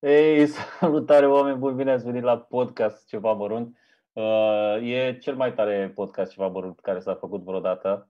[0.00, 0.46] Ei,
[0.78, 3.76] salutare oameni buni, bine ați venit la podcast Ceva Mărunt.
[4.12, 8.08] Uh, e cel mai tare podcast Ceva Mărunt care s-a făcut vreodată.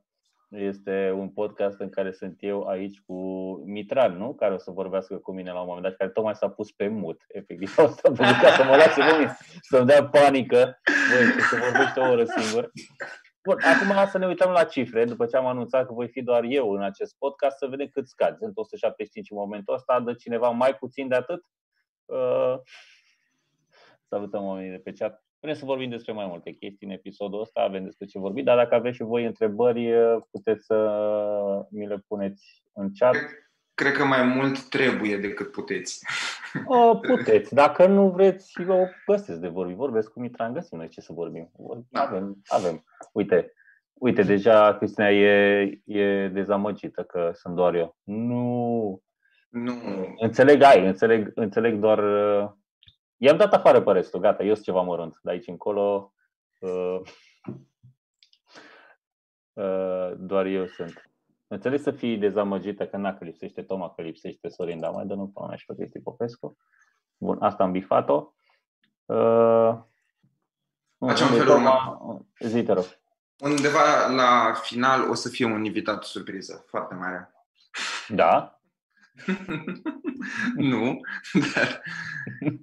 [0.48, 3.15] Este un podcast în care sunt eu aici cu
[3.67, 4.34] Mitran, nu?
[4.34, 6.89] Care o să vorbească cu mine la un moment dat, care tocmai s-a pus pe
[6.89, 7.79] mut, efectiv.
[7.79, 10.81] Asta pentru ca să mă lase lumii, să-mi dea panică.
[10.84, 12.70] Băi, să vorbește o oră singur.
[13.42, 16.42] Bun, acum să ne uităm la cifre, după ce am anunțat că voi fi doar
[16.45, 18.36] eu în acest podcast, să vedem cât scad.
[18.36, 21.45] Sunt 175 în momentul ăsta, dă cineva mai puțin de atât?
[22.11, 22.58] Uh,
[24.08, 25.25] salutăm oamenii de pe chat.
[25.41, 28.56] Vrem să vorbim despre mai multe chestii în episodul ăsta, avem despre ce vorbi, dar
[28.56, 30.77] dacă aveți și voi întrebări, uh, puteți să
[31.70, 33.17] mi le puneți în chat.
[33.75, 36.06] Cred că mai mult trebuie decât puteți.
[36.67, 37.55] O, puteți.
[37.55, 39.74] Dacă nu vreți, eu găsesc de vorbi.
[39.74, 41.50] Vorbesc cu Mitran, găsim noi ce să vorbim.
[41.92, 42.84] Avem, avem.
[43.12, 43.52] Uite,
[43.92, 47.97] uite, deja Cristina e, e dezamăgită că sunt doar eu.
[48.02, 49.02] Nu.
[49.51, 49.75] Nu.
[50.19, 51.98] Înțeleg, ai, înțeleg, înțeleg doar...
[51.98, 52.51] Uh,
[53.17, 55.19] i-am dat afară pe restul, gata, eu sunt ceva mărunt.
[55.23, 56.12] De aici încolo
[56.59, 57.01] uh,
[59.53, 61.11] uh, doar eu sunt.
[61.47, 65.15] Înțeleg să fii dezamăgită că n-a că lipsește Toma, că lipsește Sorin, dar mai dă
[65.15, 66.57] nu până și pe Cristi Popescu.
[67.17, 68.33] Bun, asta am bifat-o.
[69.05, 69.79] Uh,
[70.98, 72.24] Facem felul următor.
[72.39, 72.85] Zi, te rog.
[73.39, 77.33] Undeva la final o să fie un invitat surpriză, foarte mare.
[78.08, 78.60] Da?
[80.70, 81.01] nu,
[81.55, 81.83] dar...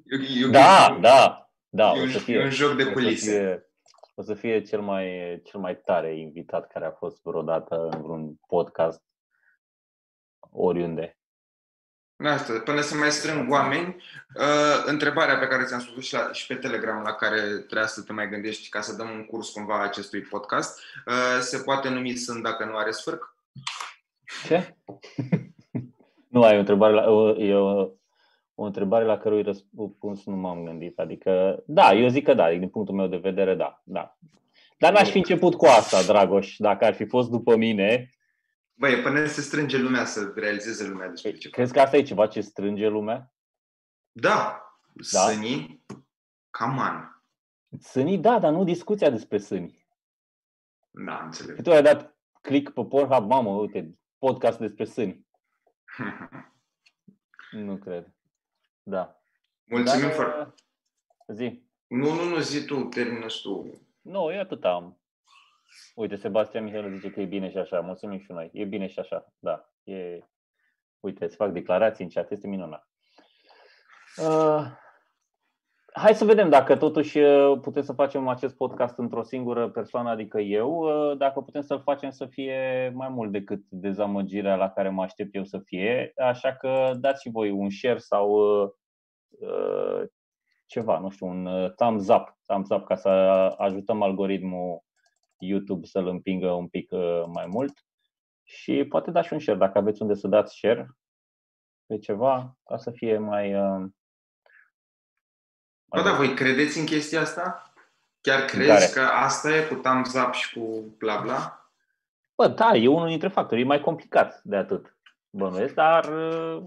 [0.05, 1.93] Eu, eu, da, eu, da, da.
[1.95, 3.31] E un, o să fie, un joc de culise.
[3.31, 3.67] O să fie,
[4.15, 8.35] o să fie cel mai, cel mai tare invitat care a fost vreodată în vreun
[8.47, 9.01] podcast
[10.51, 11.17] oriunde.
[12.23, 14.03] Asta, până să mai strâng oameni,
[14.35, 18.01] uh, întrebarea pe care ți-am spus și, la, și pe Telegram, la care trebuia să
[18.01, 22.15] te mai gândești ca să dăm un curs cumva acestui podcast, uh, se poate numi
[22.15, 23.35] Sunt dacă nu are sfârc?
[24.45, 24.75] Ce?
[26.37, 27.03] nu ai o întrebare la,
[27.37, 27.89] e o,
[28.55, 30.99] o întrebare la cărui răspuns nu m-am gândit.
[30.99, 33.81] Adică, da, eu zic că da, din punctul meu de vedere, da.
[33.83, 34.17] da.
[34.77, 36.55] Dar n-aș fi început cu asta, Dragoș.
[36.57, 38.11] Dacă ar fi fost după mine,
[38.79, 41.49] Băi, până se strânge lumea să realizeze lumea despre ce.
[41.49, 43.33] Crezi că asta e ceva ce strânge lumea?
[44.11, 44.61] Da.
[45.11, 45.19] da?
[45.19, 45.85] Sânii,
[46.49, 47.21] come on.
[47.79, 49.87] Sânii, da, dar nu discuția despre sâni.
[50.89, 51.61] Da, înțeleg.
[51.61, 55.26] Tu ai dat click pe Pornhub, mamă, uite, podcast despre sâni.
[57.65, 58.13] nu cred.
[58.83, 59.21] Da.
[59.63, 60.53] Mulțumim dar, foarte.
[61.27, 61.65] Zi.
[61.87, 63.81] Nu, nu, nu, zi tu, termină tu.
[64.01, 65.01] Nu, eu atât am.
[65.95, 67.79] Uite, Sebastian Mihail zice că e bine și așa.
[67.79, 68.49] Mulțumim și noi.
[68.53, 69.33] E bine și așa.
[69.39, 69.69] Da.
[69.83, 70.19] E...
[70.99, 72.31] Uite, îți fac declarații în chat.
[72.31, 72.87] Este minunat.
[74.17, 74.67] Uh,
[75.97, 80.39] hai să vedem dacă totuși uh, putem să facem acest podcast într-o singură persoană, adică
[80.39, 85.01] eu, uh, dacă putem să-l facem să fie mai mult decât dezamăgirea la care mă
[85.01, 86.13] aștept eu să fie.
[86.17, 88.31] Așa că dați și voi un share sau
[89.29, 90.03] uh,
[90.65, 93.09] ceva, nu știu, un thumbs up, thumbs up ca să
[93.57, 94.83] ajutăm algoritmul
[95.37, 97.85] YouTube să-l împingă un pic uh, mai mult
[98.43, 100.89] și poate dați un share dacă aveți unde să dați share
[101.85, 103.55] pe ceva ca să fie mai...
[103.55, 103.85] Uh,
[105.91, 107.71] mai da, voi credeți în chestia asta?
[108.21, 111.71] Chiar crezi că asta e cu thumbs up și cu bla bla?
[112.35, 113.61] Bă, da, e unul dintre factori.
[113.61, 114.97] E mai complicat de atât,
[115.29, 116.63] bănuiesc, dar uh,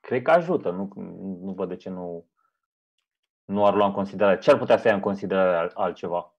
[0.00, 0.70] cred că ajută.
[0.70, 0.90] Nu,
[1.42, 2.26] nu văd de ce nu,
[3.44, 4.38] nu ar lua în considerare.
[4.38, 6.30] Ce ar putea să ia în considerare altceva?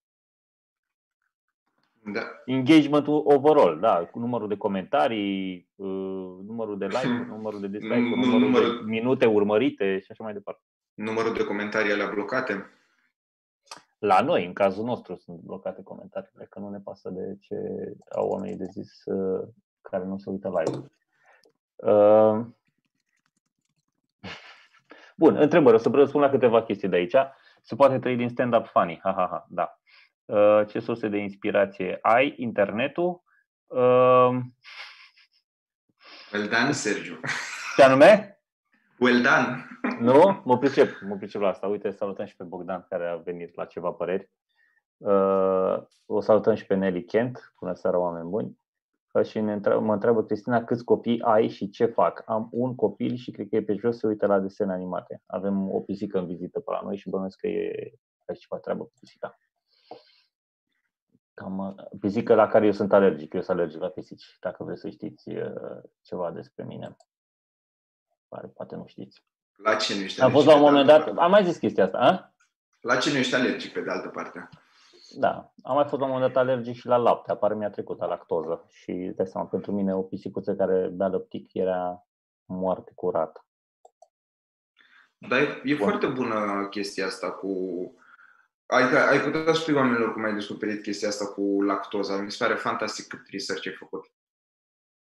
[2.14, 2.22] Da.
[2.46, 7.26] Engagementul overall, da, cu numărul de comentarii, uh, numărul de like, hmm.
[7.36, 10.62] numărul de dislike, mm, numărul, numărul de minute urmărite și așa mai departe.
[10.98, 12.72] Numărul de comentarii alea blocate?
[13.98, 17.56] La noi, în cazul nostru, sunt blocate comentariile, că nu ne pasă de ce
[18.16, 19.48] au oamenii de zis uh,
[19.82, 20.92] care nu se uită live.
[21.76, 22.46] Uh...
[25.22, 25.76] Bun, întrebări.
[25.76, 27.16] O să răspund la câteva chestii de aici.
[27.62, 29.00] Se poate trăi din stand-up funny.
[29.04, 29.46] Ha, ha, ha.
[29.50, 29.80] Da.
[30.26, 33.22] Uh, ce surse de inspirație ai, internetul.
[33.68, 34.30] Uh,
[36.34, 37.20] well done, Sergiu.
[37.76, 38.37] Ce anume?
[39.00, 39.68] Well done.
[40.00, 40.42] Nu?
[40.44, 41.68] Mă pricep, mă pricep la asta.
[41.68, 44.32] Uite, salutăm și pe Bogdan care a venit la ceva păreri.
[44.98, 47.54] Uh, o salutăm și pe Nelly Kent.
[47.60, 48.60] Bună seara, oameni buni.
[49.24, 52.24] Și ne întreabă, mă întreabă Cristina câți copii ai și ce fac.
[52.26, 55.22] Am un copil și cred că e pe jos, se uită la desene animate.
[55.26, 57.94] Avem o pisică în vizită pe la noi și bănuiesc că e
[58.26, 59.38] are ceva treabă cu pisica.
[61.34, 63.34] Cam pisică la care eu sunt alergic.
[63.34, 66.96] Eu sunt alergic la pisici, dacă vreți să știți uh, ceva despre mine.
[68.28, 69.24] Pare, poate nu știți.
[69.56, 71.98] La ce nu ești Am fost la un moment dat, am mai zis chestia asta,
[71.98, 72.34] a?
[72.82, 74.50] La ce nu ești alergic, pe de altă parte?
[75.16, 78.00] Da, am mai fost la un moment dat alergic și la lapte, apare mi-a trecut
[78.00, 82.08] la lactoză și de seama, pentru mine o pisicuță care bea lăptic era
[82.46, 83.46] moarte curată.
[85.18, 87.52] Dar e, e foarte bună chestia asta cu...
[88.66, 92.18] Adică ai putea să spui oamenilor cum ai descoperit chestia asta cu lactoza.
[92.18, 94.12] Mi se pare fantastic cât research ai făcut.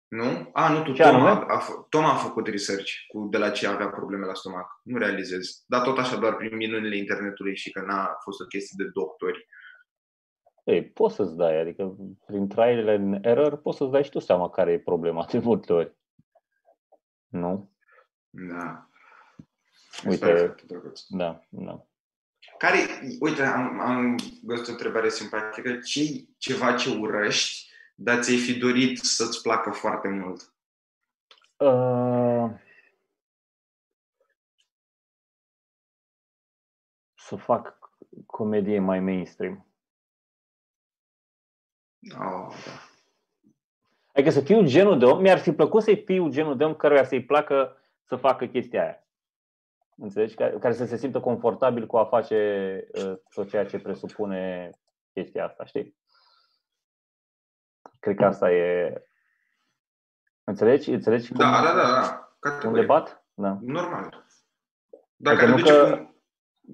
[0.09, 0.51] Nu?
[0.53, 1.45] A, nu, tu, Ce Toma, anume?
[1.55, 4.81] a, f- Toma a făcut research cu de la ce avea probleme la stomac.
[4.83, 5.65] Nu realizez.
[5.67, 9.47] Dar tot așa, doar prin minunile internetului și că n-a fost o chestie de doctori.
[10.65, 11.97] Ei, poți să-ți dai, adică
[12.27, 15.73] prin trial and error poți să-ți dai și tu seama care e problema de multe
[15.73, 15.97] ori.
[17.27, 17.71] Nu?
[18.31, 18.89] Da.
[20.05, 20.09] Uite.
[20.09, 21.01] Mi se pare foarte drăguț.
[21.09, 21.87] Da, da.
[22.59, 22.77] Care,
[23.21, 25.79] uite, am, am găsit o întrebare simpatică.
[25.79, 26.01] ce
[26.39, 30.55] ceva ce urăști, dar ți-ai fi dorit să-ți placă foarte mult?
[31.57, 32.51] Uh,
[37.15, 37.79] să fac
[38.27, 39.67] comedie mai mainstream.
[42.19, 42.93] Oh, da.
[44.13, 47.05] Adică să fiu genul de om, mi-ar fi plăcut să fiu genul de om căruia
[47.05, 49.07] să-i placă să facă chestia aia.
[49.97, 50.35] Înțelegi?
[50.35, 54.71] Care, care să se simtă confortabil cu a face uh, tot ceea ce presupune
[55.13, 55.97] chestia asta, știi?
[58.05, 59.03] Cred că asta e...
[60.45, 60.91] Înțelegi?
[60.91, 62.29] Înțelegi cum, Da, da, da, da.
[62.33, 62.81] un Categorie.
[62.81, 63.25] debat?
[63.35, 63.59] Da.
[63.61, 64.25] Normal.
[65.17, 66.15] Dacă Adică nu duce că- cum...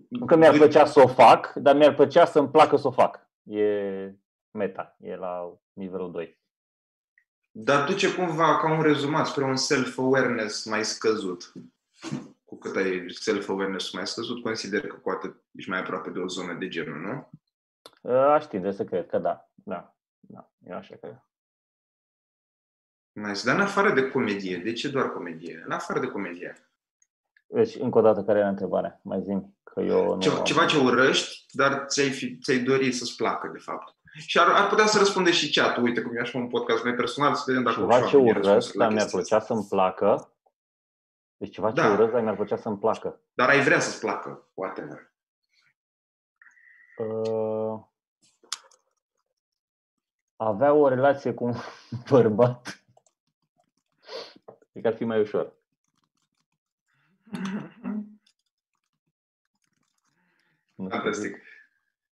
[0.08, 3.28] Nu că mi-ar plăcea să o fac, dar mi-ar plăcea să-mi placă să o fac.
[3.42, 4.12] E
[4.50, 6.40] meta, e la nivelul 2.
[7.50, 11.52] Dar duce cumva ca un rezumat spre un self-awareness mai scăzut.
[12.44, 16.26] Cu cât ai self-awareness mai scăzut, consider că cu atât ești mai aproape de o
[16.26, 17.30] zonă de genul, nu?
[18.12, 19.50] Aș tinde să cred că da.
[19.54, 21.24] Da, da, eu așa cred.
[23.12, 23.44] Nice.
[23.44, 25.62] Dar în afară de comedie, de ce doar comedie?
[25.64, 26.70] În afară de comedie.
[27.46, 29.00] Deci, încă o dată, care era întrebarea?
[29.02, 32.92] Mai zi că eu nu Ceva, am- ceva ce urăști, dar ți-ai, fi, ți-ai dori
[32.92, 33.96] să-ți placă, de fapt.
[34.26, 36.94] Și ar, ar putea să răspunde și chat Uite cum e așa un podcast mai
[36.94, 39.36] personal, să vedem dacă Ceva și ce oamenii urăsc, răspuns la dar mi-ar chestia plăcea
[39.36, 39.54] asta.
[39.54, 40.34] să-mi placă.
[41.36, 41.92] Deci ceva ce Da.
[41.92, 43.20] urăsc, dar mi-ar plăcea să-mi placă.
[43.32, 45.12] Dar ai vrea să-ți placă, poate.
[46.98, 47.80] Uh,
[50.44, 51.54] avea o relație cu un
[52.10, 52.82] bărbat.
[54.70, 55.52] Cred că ar fi mai ușor.
[60.74, 60.88] Nu știu.
[60.88, 61.36] Fantastic.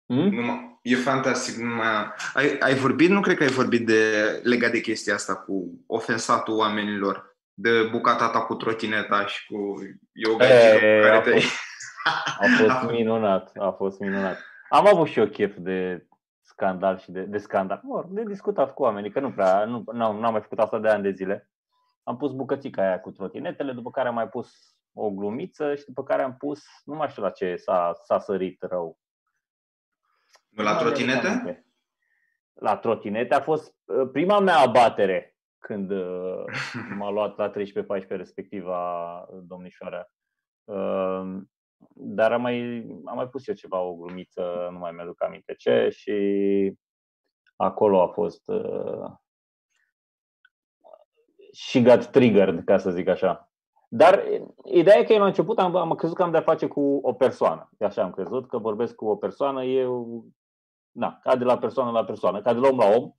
[0.06, 0.28] Hmm?
[0.28, 1.56] Numai, e fantastic.
[1.56, 4.12] Numai, ai, ai vorbit, nu cred că ai vorbit de,
[4.44, 9.74] legat de chestia asta cu ofensatul oamenilor, de bucata ta cu trotineta și cu
[10.12, 11.40] yoga E, care a te-ai...
[11.40, 11.60] fost-
[12.38, 14.38] A fost minunat, a fost minunat.
[14.68, 16.06] Am avut și eu chef de
[16.52, 17.80] scandal și de, de scandal.
[17.82, 20.88] Mor, de discutat cu oamenii, că nu prea, nu, n-am, n-am mai făcut asta de
[20.88, 21.50] ani de zile.
[22.02, 26.02] Am pus bucățica aia cu trotinetele, după care am mai pus o glumiță și după
[26.02, 28.98] care am pus, nu mai știu la ce s-a, s-a sărit rău.
[30.48, 31.26] Nu la Nu mai mi-aduc trotinete?
[31.26, 31.66] aminte.
[32.52, 36.44] La trotinete a fost uh, prima mea abatere când uh,
[36.98, 37.54] m-a luat la 13-14
[38.08, 40.06] respectiva domnișoara.
[41.82, 45.54] Uh, Dar am mai, am mai pus eu ceva, o glumiță, nu mai mi-aduc aminte
[45.54, 46.12] ce, și
[47.56, 49.10] acolo a fost uh,
[51.52, 53.52] și got triggered, ca să zic așa.
[53.88, 54.24] Dar
[54.64, 57.12] ideea e că eu la început am, am crezut că am de-a face cu o
[57.12, 57.70] persoană.
[57.80, 60.24] Așa am crezut că vorbesc cu o persoană, eu,
[60.90, 63.10] na, ca de la persoană la persoană, ca de la om la om.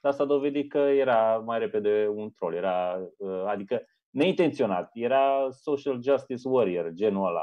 [0.00, 2.54] Dar s-a dovedit că era mai repede un troll.
[2.54, 4.90] Era, uh, adică neintenționat.
[4.92, 7.42] Era social justice warrior, genul ăla,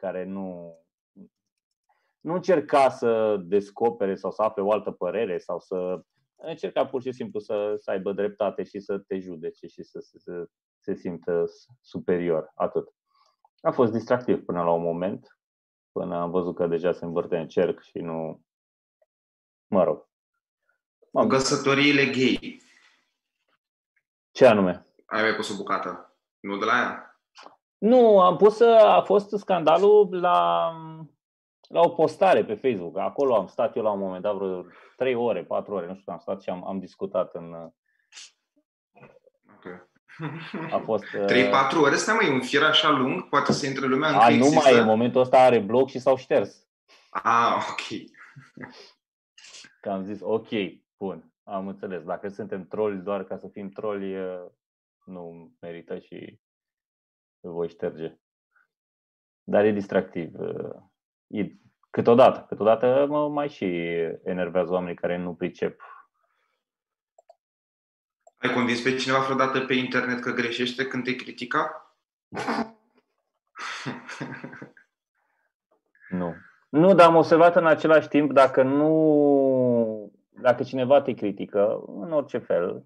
[0.00, 0.78] care nu,
[2.20, 6.04] nu încerca să descopere sau să afle o altă părere sau să
[6.36, 10.18] încerca pur și simplu să, să aibă dreptate și să te judece și să, să,
[10.18, 11.44] să se simtă
[11.80, 12.52] superior.
[12.54, 12.88] Atât.
[13.60, 15.38] A fost distractiv până la un moment,
[15.92, 18.44] până am văzut că deja se învârte în cerc și nu...
[19.66, 20.08] Mă rog.
[21.12, 22.62] Cu căsătoriile gay.
[24.30, 24.86] Ce anume?
[25.06, 26.18] Ai mai pus o bucată.
[26.40, 27.09] Nu de la aia?
[27.80, 30.70] Nu, am pus, a fost scandalul la,
[31.68, 32.98] la o postare pe Facebook.
[32.98, 34.64] Acolo am stat eu la un moment dat vreo
[34.96, 37.52] 3 ore, 4 ore, nu știu, am stat și am, am discutat în...
[39.56, 39.88] Ok.
[40.70, 41.04] A fost...
[41.16, 41.96] 3-4 ore?
[41.96, 43.28] Stai mă, e un fir așa lung?
[43.28, 44.60] Poate să intre lumea încă A, nu există?
[44.64, 46.68] mai e, în momentul ăsta are blog și s-au șters.
[47.10, 48.10] Ah, ok.
[49.80, 50.48] Că am zis, ok,
[50.96, 52.02] bun, am înțeles.
[52.02, 54.16] Dacă suntem troli doar ca să fim troli,
[55.04, 56.40] nu merită și
[57.40, 58.18] îl voi șterge.
[59.42, 60.34] Dar e distractiv.
[61.26, 61.46] E,
[61.90, 63.64] câteodată, câteodată mă mai și
[64.24, 65.82] enervează oamenii care nu pricep.
[68.36, 71.94] Ai convins pe cineva vreodată pe internet că greșește când te critica?
[76.10, 76.34] Nu.
[76.68, 82.38] Nu, dar am observat în același timp, dacă nu, dacă cineva te critică, în orice
[82.38, 82.84] fel,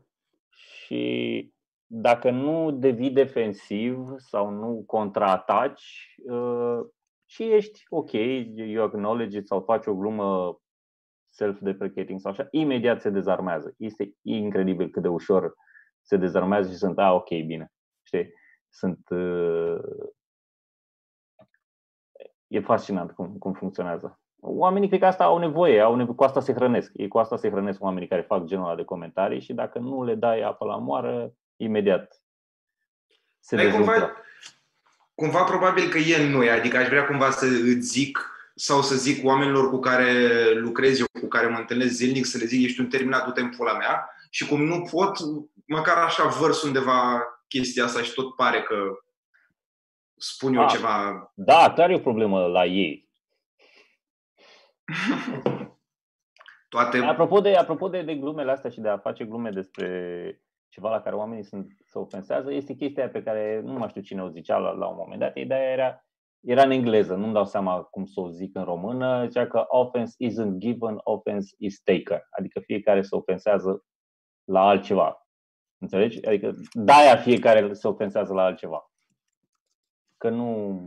[0.48, 1.53] și
[1.96, 6.80] dacă nu devii defensiv sau nu contraataci uh,
[7.26, 8.12] și ești ok,
[8.54, 10.58] you acknowledge it sau faci o glumă
[11.28, 13.74] self-deprecating sau așa, imediat se dezarmează.
[13.78, 15.54] Este incredibil cât de ușor
[16.02, 17.72] se dezarmează și sunt, a, ok, bine.
[18.02, 18.32] Știi?
[18.68, 19.08] Sunt...
[19.10, 19.78] Uh,
[22.46, 24.20] e fascinant cum, cum funcționează.
[24.40, 26.90] Oamenii cred că asta au nevoie, au nevoie, cu asta se hrănesc.
[26.94, 30.04] Ei cu asta se hrănesc oamenii care fac genul ăla de comentarii și dacă nu
[30.04, 32.24] le dai apă la moară, imediat
[33.44, 34.12] se Ai cumva,
[35.14, 38.18] cumva probabil că e în noi, adică aș vrea cumva să îți zic
[38.54, 40.12] sau să zic oamenilor cu care
[40.54, 43.50] lucrez eu, cu care mă întâlnesc zilnic, să le zic ești un terminat, du-te în
[43.50, 45.18] pula mea și cum nu pot,
[45.66, 48.98] măcar așa vărs undeva chestia asta și tot pare că
[50.16, 50.70] spun eu A, ah.
[50.70, 51.32] ceva.
[51.34, 53.08] Da, clar e o problemă la ei.
[56.68, 56.98] Toate...
[56.98, 60.43] Apropo de, apropo de, de glumele astea și de a face glume despre
[60.74, 64.22] ceva la care oamenii sunt, se ofensează, este chestia pe care nu mai știu cine
[64.22, 65.36] o zicea la, la un moment dat.
[65.36, 66.04] Ideea era,
[66.40, 70.14] era în engleză, nu-mi dau seama cum să o zic în română, zicea că offense
[70.24, 72.20] isn't given, offense is taken.
[72.30, 73.84] Adică fiecare se ofensează
[74.44, 75.26] la altceva.
[75.78, 76.26] Înțelegi?
[76.26, 78.90] Adică de-aia fiecare se ofensează la altceva.
[80.16, 80.78] Că nu...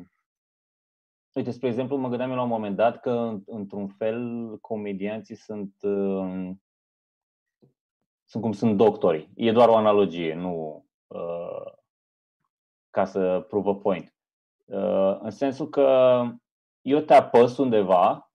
[1.34, 5.74] Uite, spre exemplu, mă gândeam eu la un moment dat că, într-un fel, comedianții sunt
[5.82, 6.52] uh,
[8.28, 9.32] sunt cum sunt doctorii.
[9.36, 11.72] E doar o analogie, nu uh,
[12.90, 14.16] ca să prove a point.
[14.66, 16.22] Uh, în sensul că
[16.82, 18.32] eu te apăs undeva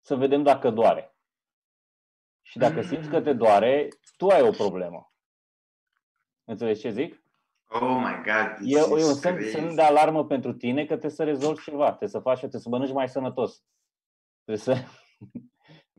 [0.00, 1.16] să vedem dacă doare.
[2.42, 5.12] Și dacă simți că te doare, tu ai o problemă.
[6.44, 7.22] Înțelegi ce zic?
[7.68, 8.56] Oh my God!
[8.60, 12.08] E, e un semn, semn de alarmă pentru tine că trebuie să rezolvi ceva, trebuie
[12.08, 13.64] să faci, trebuie să mănânci mai sănătos.
[14.44, 14.84] Trebuie să...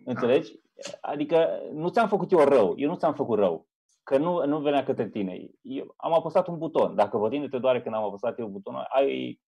[0.05, 0.59] Înțelegi?
[1.01, 3.67] Adică nu ți-am făcut eu rău, eu nu ți-am făcut rău,
[4.03, 5.49] că nu, nu venea către tine.
[5.61, 6.95] Eu am apăsat un buton.
[6.95, 9.41] Dacă vă tine te doare când am apăsat eu butonul, ai,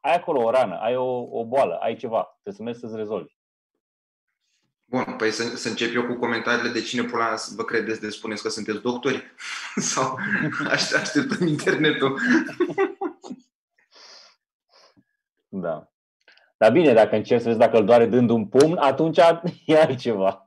[0.00, 3.32] ai acolo o rană, ai o, o boală, ai ceva, trebuie să mergi să-ți rezolvi.
[4.84, 8.42] Bun, păi să, să încep eu cu comentariile de cine pula vă credeți de spuneți
[8.42, 9.22] că sunteți doctori?
[9.92, 10.18] Sau
[10.70, 12.20] așteptăm internetul?
[15.48, 15.93] da.
[16.64, 19.18] Dar bine, dacă încerci să vezi dacă îl doare dând un pumn, atunci
[19.66, 20.46] e altceva.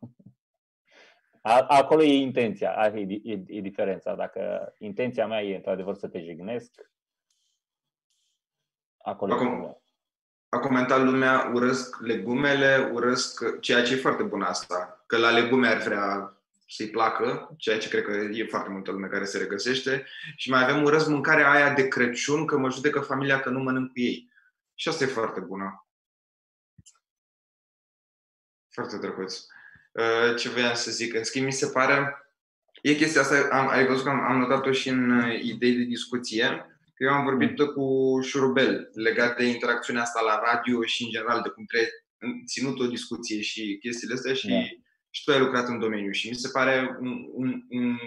[1.68, 4.16] Acolo e intenția, asta e, e, e diferența.
[4.16, 6.72] Dacă intenția mea e într-adevăr să te jignesc,
[8.98, 9.78] acolo Acum, e
[10.50, 15.68] a comentat lumea, urăsc legumele, urăsc ceea ce e foarte bun asta, că la legume
[15.68, 20.06] ar vrea să-i placă, ceea ce cred că e foarte multă lume care se regăsește.
[20.36, 23.88] Și mai avem urăsc mâncarea aia de Crăciun, că mă judecă familia că nu mănânc
[23.88, 24.32] cu ei.
[24.74, 25.87] Și asta e foarte bună.
[28.78, 29.38] Foarte drăguț.
[29.92, 31.14] Uh, ce voiam să zic?
[31.14, 32.22] În schimb, mi se pare...
[32.82, 35.84] E chestia asta, am, ai văzut că am, am notat-o și în uh, idei de
[35.84, 36.66] discuție.
[36.98, 37.66] Eu am vorbit mm.
[37.66, 37.86] cu
[38.22, 41.90] Șurubel legat de interacțiunea asta la radio și în general de cum trebuie
[42.46, 44.62] ținut o discuție și chestiile astea și, yeah.
[44.62, 44.68] Da.
[45.10, 47.98] și tu ai lucrat în domeniu și mi se pare un, un, un,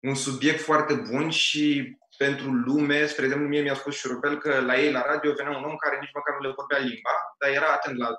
[0.00, 4.80] un subiect foarte bun și pentru lume, spre exemplu, mie mi-a spus Șurubel că la
[4.80, 7.72] ei la radio venea un om care nici măcar nu le vorbea limba, dar era
[7.72, 8.14] atent la un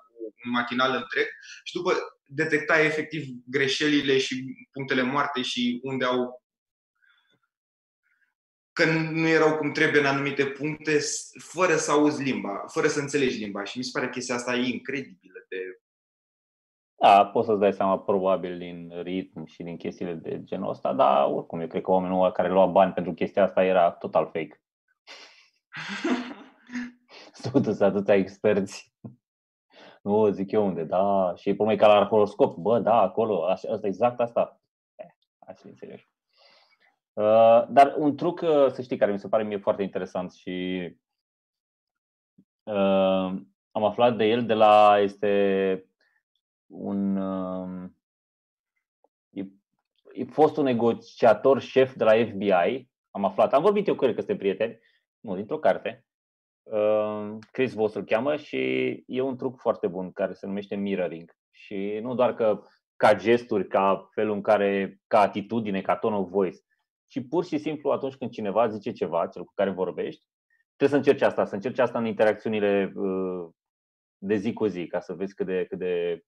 [0.52, 1.28] matinal întreg
[1.64, 1.94] și după
[2.26, 6.44] detecta efectiv greșelile și punctele moarte și unde au
[8.72, 11.00] că nu erau cum trebuie în anumite puncte,
[11.40, 13.64] fără să auzi limba, fără să înțelegi limba.
[13.64, 15.80] Și mi se pare că chestia asta e incredibilă de
[16.98, 21.26] da, poți să-ți dai seama probabil din ritm și din chestiile de genul ăsta, dar
[21.26, 24.62] oricum eu cred că oamenul care lua bani pentru chestia asta era total fake.
[27.34, 28.94] Sunt atâția experți.
[30.06, 33.72] Nu, zic eu unde, da, și e pe ca la horoscop, bă, da, acolo, așa,
[33.72, 34.60] asta, exact asta.
[34.96, 35.08] Eh,
[35.40, 36.10] hai să înțelegi.
[37.14, 40.88] Uh, dar un truc, uh, să știi, care mi se pare mie foarte interesant și
[42.64, 43.34] uh,
[43.72, 45.86] am aflat de el de la, este
[46.68, 47.90] un, uh,
[49.30, 49.46] e,
[50.14, 54.14] e fost un negociator șef de la FBI, am aflat, am vorbit eu cu el
[54.14, 54.80] că suntem prieteni,
[55.20, 56.05] nu, dintr-o carte, uh,
[57.52, 58.58] Chris Voss îl cheamă și
[59.08, 61.32] e un truc foarte bun care se numește mirroring.
[61.52, 62.64] Și nu doar că
[62.96, 66.60] ca gesturi, ca felul în care, ca atitudine, ca tone of voice,
[67.08, 70.26] ci pur și simplu atunci când cineva zice ceva, cel cu care vorbești,
[70.76, 73.50] trebuie să încerci asta, să încerci asta în interacțiunile uh,
[74.18, 76.24] de zi cu zi, ca să vezi cât de, cât de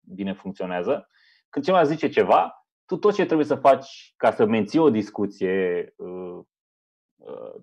[0.00, 1.08] bine funcționează.
[1.48, 5.94] Când cineva zice ceva, tu tot ce trebuie să faci ca să menții o discuție,
[5.96, 6.40] uh,
[7.16, 7.54] uh,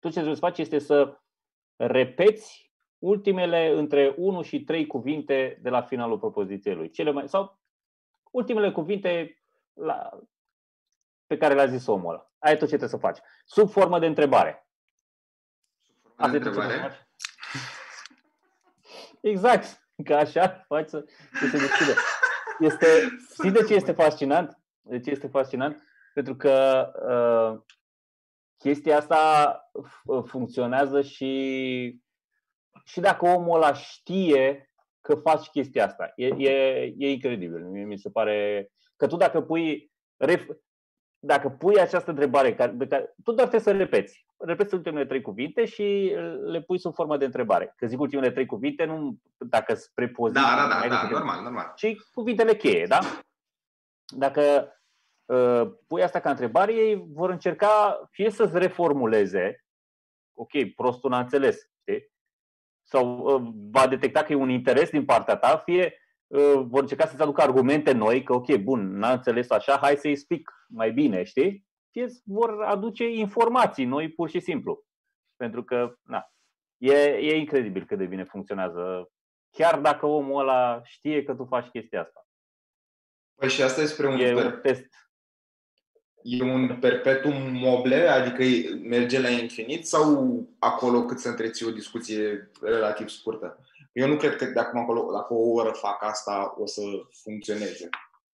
[0.00, 1.20] tot ce trebuie să faci este să
[1.76, 6.90] repeți ultimele între 1 și 3 cuvinte de la finalul propoziției lui.
[6.90, 7.58] Cele mai, sau
[8.30, 9.42] ultimele cuvinte
[9.72, 10.20] la,
[11.26, 12.30] pe care le-a zis omul ăla.
[12.38, 13.18] Aia e tot ce trebuie să faci.
[13.44, 14.68] Sub formă de întrebare.
[16.16, 17.08] Asta de întrebare?
[19.20, 19.88] Exact.
[20.04, 21.92] Că așa faci să, să se deschidă.
[22.58, 22.86] Este,
[23.34, 24.58] știi de ce este fascinant?
[24.80, 25.82] De ce este fascinant?
[26.14, 27.76] Pentru că uh,
[28.62, 29.60] chestia asta
[30.26, 32.00] funcționează și,
[32.84, 36.12] și dacă omul ăla știe că faci chestia asta.
[36.16, 37.64] E, e, e incredibil.
[37.64, 40.48] Mie mi se pare că tu dacă pui ref,
[41.18, 44.26] dacă pui această întrebare, care, de care, tu doar trebuie să repeți.
[44.38, 47.74] Repeți ultimele trei cuvinte și le pui sub formă de întrebare.
[47.76, 50.42] Că zic ultimele trei cuvinte, nu dacă sunt prepoziții.
[50.42, 51.72] Da, da, da, da normal, normal.
[51.76, 52.98] Ci cuvintele cheie, da?
[54.16, 54.79] Dacă uh,
[55.86, 59.64] pui asta ca întrebare, ei vor încerca fie să-ți reformuleze,
[60.34, 62.10] ok, prostul n-a înțeles, știi?
[62.88, 65.94] Sau uh, va detecta că e un interes din partea ta, fie
[66.26, 70.10] uh, vor încerca să-ți aducă argumente noi, că ok, bun, n-a înțeles așa, hai să-i
[70.10, 71.68] explic mai bine, știi?
[71.90, 74.84] Fie vor aduce informații noi pur și simplu.
[75.36, 76.32] Pentru că, na,
[76.76, 79.10] e, e incredibil cât de bine funcționează,
[79.50, 82.26] chiar dacă omul ăla știe că tu faci chestia asta.
[83.34, 84.44] Păi și asta e spre un, e per...
[84.44, 85.09] un test.
[86.22, 88.42] E un perpetuum mobile, adică
[88.82, 93.58] merge la infinit sau acolo cât să întreții o discuție relativ scurtă?
[93.92, 96.82] Eu nu cred că de acum acolo, dacă o oră fac asta, o să
[97.22, 97.88] funcționeze.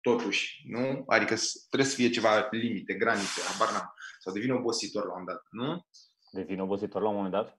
[0.02, 1.04] Totuși, nu?
[1.08, 1.36] Adică
[1.67, 3.93] trebuie să fie ceva limite, granițe, habar n-am.
[4.19, 5.86] Sau devine obositor la un moment dat, nu?
[6.32, 7.58] Devine obositor la un moment dat?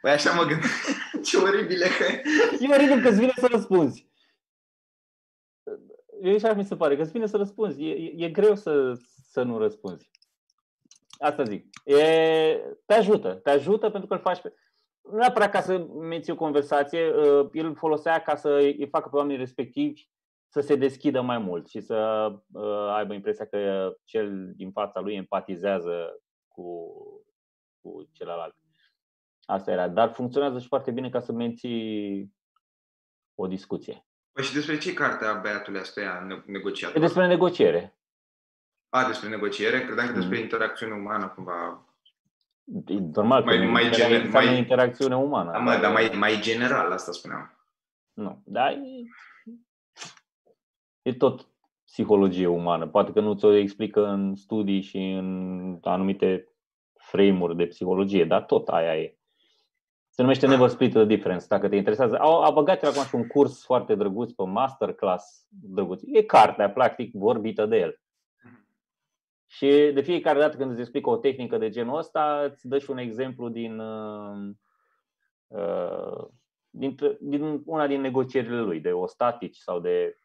[0.00, 0.72] păi așa mă gândesc.
[1.26, 2.04] Ce oribile că...
[2.60, 4.12] E oribil că îți vine să răspunzi.
[6.24, 7.82] Eu așa mi se pare, că îți vine să răspunzi.
[7.82, 8.92] E, e, e greu să,
[9.28, 10.10] să nu răspunzi.
[11.18, 11.66] Asta zic.
[11.84, 11.96] E,
[12.86, 13.34] te ajută.
[13.34, 14.54] Te ajută pentru că îl faci pe
[15.10, 19.16] nu neapărat ca să menții o conversație, uh, el folosea ca să îi facă pe
[19.16, 20.08] oamenii respectivi
[20.48, 25.14] să se deschidă mai mult și să uh, aibă impresia că cel din fața lui
[25.14, 26.88] empatizează cu,
[27.80, 28.56] cu celălalt.
[29.44, 29.88] Asta era.
[29.88, 32.32] Dar funcționează și foarte bine ca să menții
[33.34, 34.06] o discuție.
[34.34, 36.94] Păi și despre ce cartea băiatului asta e negociat?
[36.94, 37.98] E despre negociere.
[38.88, 39.84] A, despre negociere?
[39.84, 40.42] Credeam că despre mm.
[40.42, 41.86] interacțiune umană cumva
[43.14, 45.50] normal mai, că mai, gener, mai interacțiune umană.
[45.50, 47.58] Da, mă, dar mai, mai general, asta spuneam.
[48.12, 48.78] Nu, dar e,
[51.02, 51.46] e tot
[51.84, 52.86] psihologie umană.
[52.86, 56.48] Poate că nu ți-o explică în studii și în anumite
[56.94, 59.18] frame-uri de psihologie, dar tot aia e.
[60.14, 62.18] Se numește Never Split the Difference, dacă te interesează.
[62.18, 66.00] Au, au băgat acum și un curs foarte drăguț pe masterclass drăguț.
[66.04, 68.00] E cartea, practic, vorbită de el.
[69.46, 72.90] Și de fiecare dată când îți explică o tehnică de genul ăsta, îți dă și
[72.90, 74.50] un exemplu din, uh,
[75.46, 76.26] uh
[76.70, 80.16] din, din una din negocierile lui, de o statici sau de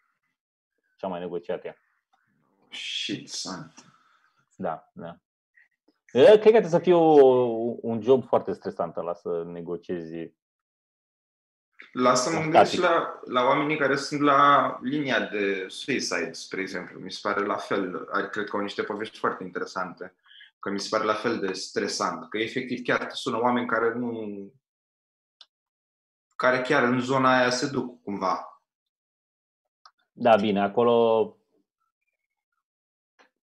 [0.97, 1.75] cea mai negociată ea.
[2.69, 3.73] Shit, son.
[4.56, 5.15] Da, da.
[6.12, 7.24] Cred că trebuie să fie o,
[7.82, 10.34] un job foarte stresant la să negociezi
[11.91, 17.00] Lasă mă gândesc și la, la oamenii care sunt la linia de suicide, spre exemplu.
[17.00, 20.15] Mi se pare la fel, cred că au niște povești foarte interesante,
[20.60, 24.38] că mi se pare la fel de stresant, că efectiv chiar sună oameni care nu
[26.36, 28.63] care chiar în zona aia se duc cumva.
[30.12, 31.38] Da, bine, acolo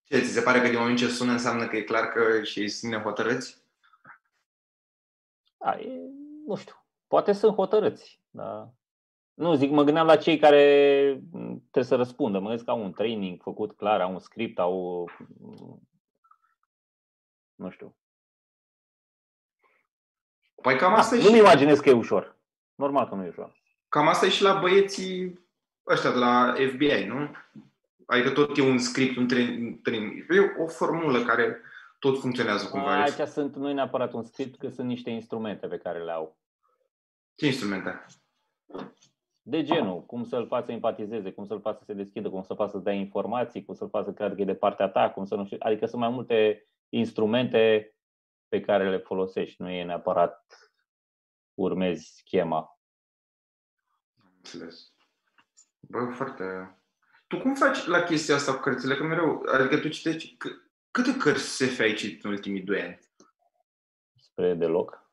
[0.09, 2.61] ce, ți se pare că din moment ce sună înseamnă că e clar că și
[2.61, 3.65] ei sunt nehotărâți?
[5.59, 5.89] A, e,
[6.47, 6.75] nu știu.
[7.07, 8.21] Poate sunt hotărâți.
[8.31, 8.71] Da.
[9.35, 10.63] Nu, zic, mă gândeam la cei care
[11.31, 12.39] trebuie să răspundă.
[12.39, 15.09] Mă gândesc că au un training făcut clar, au un script, au...
[17.55, 17.97] Nu știu.
[20.63, 22.37] Păi cam asta da, Nu-mi imaginez că e ușor.
[22.75, 23.63] Normal că nu e ușor.
[23.89, 25.41] Cam asta e și la băieții
[25.87, 27.31] ăștia de la FBI, nu?
[28.07, 29.27] Adică tot e un script, un
[29.83, 30.27] training.
[30.29, 31.61] E o formulă care
[31.99, 33.03] tot funcționează cumva.
[33.03, 36.39] Aici sunt, nu e neapărat un script, că sunt niște instrumente pe care le au.
[37.35, 38.07] Ce instrumente?
[39.43, 42.57] De genul, cum să-l faci să empatizeze, cum să-l faci să se deschidă, cum să-l
[42.57, 45.25] faci să dea informații, cum să-l faci să creadă că e de partea ta, cum
[45.25, 45.57] să nu știu.
[45.61, 47.95] Adică sunt mai multe instrumente
[48.49, 50.47] pe care le folosești, nu e neapărat
[51.55, 52.81] urmezi schema.
[54.37, 54.93] Înțeles.
[55.81, 56.45] Bă, foarte...
[57.27, 58.97] Tu cum faci la chestia asta cu cărțile?
[58.97, 60.37] Că mereu, adică tu citești...
[60.91, 62.99] Câte cărți se ai citit în ultimii doi ani?
[64.21, 65.05] Spre deloc.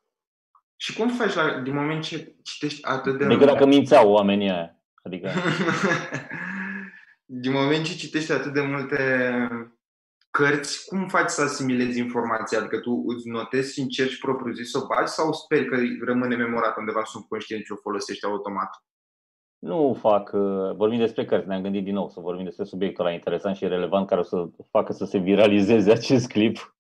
[0.76, 3.28] Și cum faci la, din moment ce citești atât de...
[3.28, 4.84] Decât dacă mințeau oamenii aia.
[5.04, 5.32] Adică...
[7.44, 8.98] din moment ce citești atât de multe
[10.30, 12.60] cărți, cum faci să asimilezi informația?
[12.60, 16.36] Adică tu îți notezi și încerci propriu zis să o bagi sau speri că rămâne
[16.36, 18.84] memorat undeva subconștient și o folosești automat?
[19.64, 23.14] Nu fac, uh, vorbim despre cărți, ne-am gândit din nou să vorbim despre subiectul ăla
[23.14, 26.76] interesant și relevant care o să facă să se viralizeze acest clip.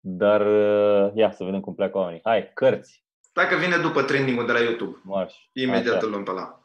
[0.00, 2.20] Dar uh, ia să vedem cum pleacă oamenii.
[2.24, 3.04] Hai, cărți.
[3.32, 4.98] Dacă vine după trending-ul de la YouTube.
[5.02, 5.34] Marș.
[5.52, 6.04] Imediat Așa.
[6.06, 6.60] îl luăm pe la.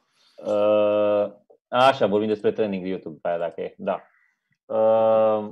[0.53, 1.31] Uh,
[1.67, 3.75] așa, vorbim despre trending de YouTube, pe aia dacă e.
[3.77, 4.01] Da.
[4.65, 5.49] Uh,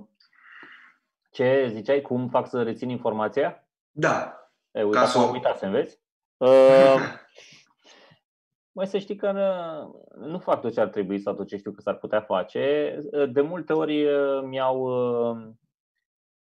[1.32, 2.02] ce ziceai?
[2.02, 3.68] Cum fac să rețin informația?
[3.92, 4.38] Da.
[4.72, 6.00] E, uite, Ca acum să o- am uitat să înveți.
[6.38, 6.96] Uh,
[8.76, 11.72] Mai să știi că uh, nu fac tot ce ar trebui sau tot ce știu
[11.72, 12.98] că s-ar putea face.
[13.12, 15.48] Uh, De multe ori uh, mi-au, uh,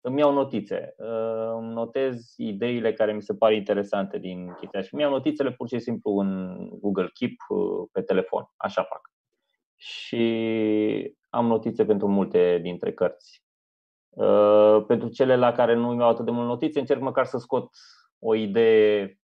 [0.02, 0.94] îmi iau notițe.
[0.98, 5.68] Uh, Îmi notez ideile care mi se par interesante din chestia și mi-au notițele pur
[5.68, 8.50] și simplu în Google Keep uh, pe telefon.
[8.56, 9.12] Așa fac.
[9.76, 13.44] Și am notițe pentru multe dintre cărți.
[14.10, 17.70] Uh, Pentru cele la care nu mi-au atât de mult notițe, încerc măcar să scot
[18.20, 19.18] o idee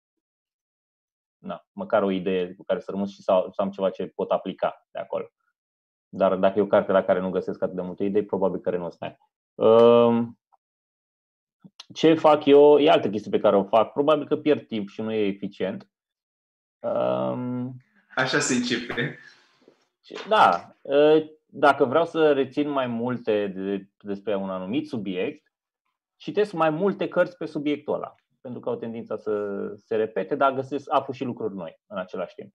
[1.46, 4.30] na, măcar o idee cu care să rămân și să, să am ceva ce pot
[4.30, 5.26] aplica de acolo.
[6.08, 8.70] Dar dacă e o carte la care nu găsesc atât de multe idei, probabil că
[8.70, 9.18] renunț la ea.
[9.68, 10.38] Um,
[11.94, 12.78] Ce fac eu?
[12.78, 13.92] E altă chestie pe care o fac.
[13.92, 15.88] Probabil că pierd timp și nu e eficient.
[16.78, 17.76] Um,
[18.16, 19.18] Așa se începe.
[20.02, 25.52] ce- Da, uh, dacă vreau să rețin mai multe de, despre un anumit subiect,
[26.16, 28.14] citesc mai multe cărți pe subiectul ăla,
[28.46, 32.34] pentru că au tendința să se repete, dar găsesc, aflu și lucruri noi în același
[32.34, 32.54] timp.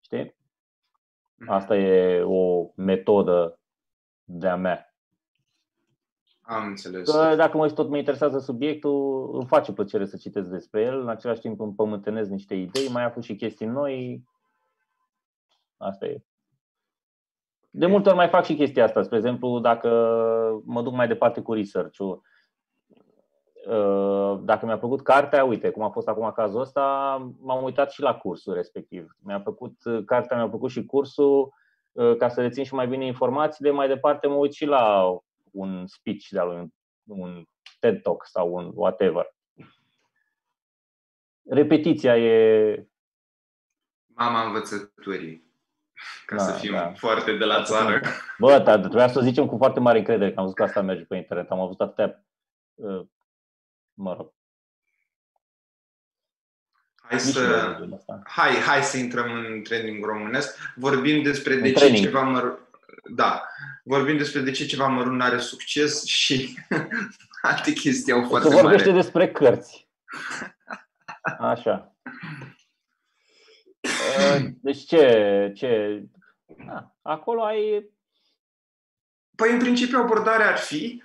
[0.00, 0.36] Știi?
[1.46, 3.58] Asta e o metodă
[4.24, 4.94] de-a mea.
[6.40, 7.10] Am înțeles.
[7.10, 11.08] Că dacă mă tot mă interesează subiectul, îmi face plăcere să citesc despre el, în
[11.08, 14.24] același timp îmi pământenez niște idei, mai aflu și chestii noi.
[15.76, 16.22] Asta e.
[17.70, 19.02] De multe ori mai fac și chestia asta.
[19.02, 19.90] Spre exemplu, dacă
[20.64, 22.20] mă duc mai departe cu research-ul, uh,
[24.40, 26.82] dacă mi-a plăcut cartea, uite, cum a fost acum cazul ăsta,
[27.40, 29.16] m-am uitat și la cursul respectiv.
[29.18, 29.74] Mi-a plăcut
[30.06, 31.52] cartea, mi-a plăcut și cursul,
[31.92, 35.04] uh, ca să rețin și mai bine informațiile, mai departe mă uit și la
[35.50, 36.74] un speech de-al lui,
[37.18, 37.44] un
[37.78, 39.34] TED Talk sau un whatever.
[41.48, 42.88] Repetiția e
[44.06, 45.44] Mama învățăturii.
[46.26, 46.92] Ca Da, să fim da.
[46.96, 48.00] foarte de la țară.
[48.38, 50.82] Bă, dar trebuia să o zicem cu foarte mare încredere, că am văzut că asta
[50.82, 51.50] merge pe internet.
[51.50, 52.24] Am avut atâtea,
[52.74, 53.06] uh,
[53.96, 54.34] mă rog,
[57.02, 58.22] Hai nici nu să, de genul ăsta.
[58.26, 60.58] hai, hai să intrăm în trending românesc.
[60.76, 62.04] Vorbim despre În de ce training.
[62.04, 62.58] ceva mărunt.
[63.10, 63.42] Da,
[63.84, 66.58] vorbim despre de ce ceva mărunt are succes și
[67.42, 69.00] alte chestii au Se foarte vorbește mare.
[69.00, 69.88] despre cărți.
[71.38, 71.90] Așa.
[74.18, 76.02] Uh, Deci ce, ce,
[76.68, 77.90] a, acolo ai,
[79.36, 81.02] Păi, în principiu, abordarea ar fi,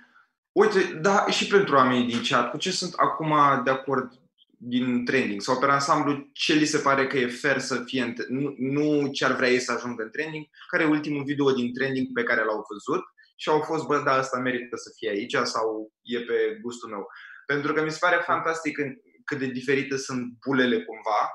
[0.52, 3.34] uite, da, și pentru oamenii din chat, cu ce sunt acum
[3.64, 4.12] de acord
[4.56, 8.14] din trending sau pe ansamblu ce li se pare că e fair să fie, în,
[8.28, 11.74] nu, nu ce ar vrea ei să ajungă în trending, care e ultimul video din
[11.74, 13.04] trending pe care l-au văzut
[13.36, 17.06] și au fost, bă, da, asta merită să fie aici sau e pe gustul meu.
[17.46, 21.30] Pentru că mi se pare fantastic în- cât de diferite sunt bulele cumva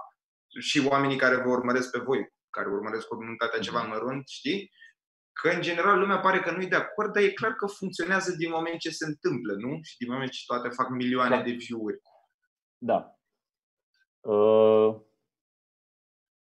[0.60, 4.72] și oamenii care vă urmăresc pe voi, care urmăresc comunitatea ceva mărunt, știi?
[5.42, 8.36] Că în general lumea pare că nu e de acord, dar e clar că funcționează
[8.38, 9.80] din moment ce se întâmplă, nu?
[9.82, 11.42] Și din moment ce toate fac milioane Da.
[11.42, 12.02] de view-uri.
[12.78, 13.12] da.
[14.20, 14.96] Uh,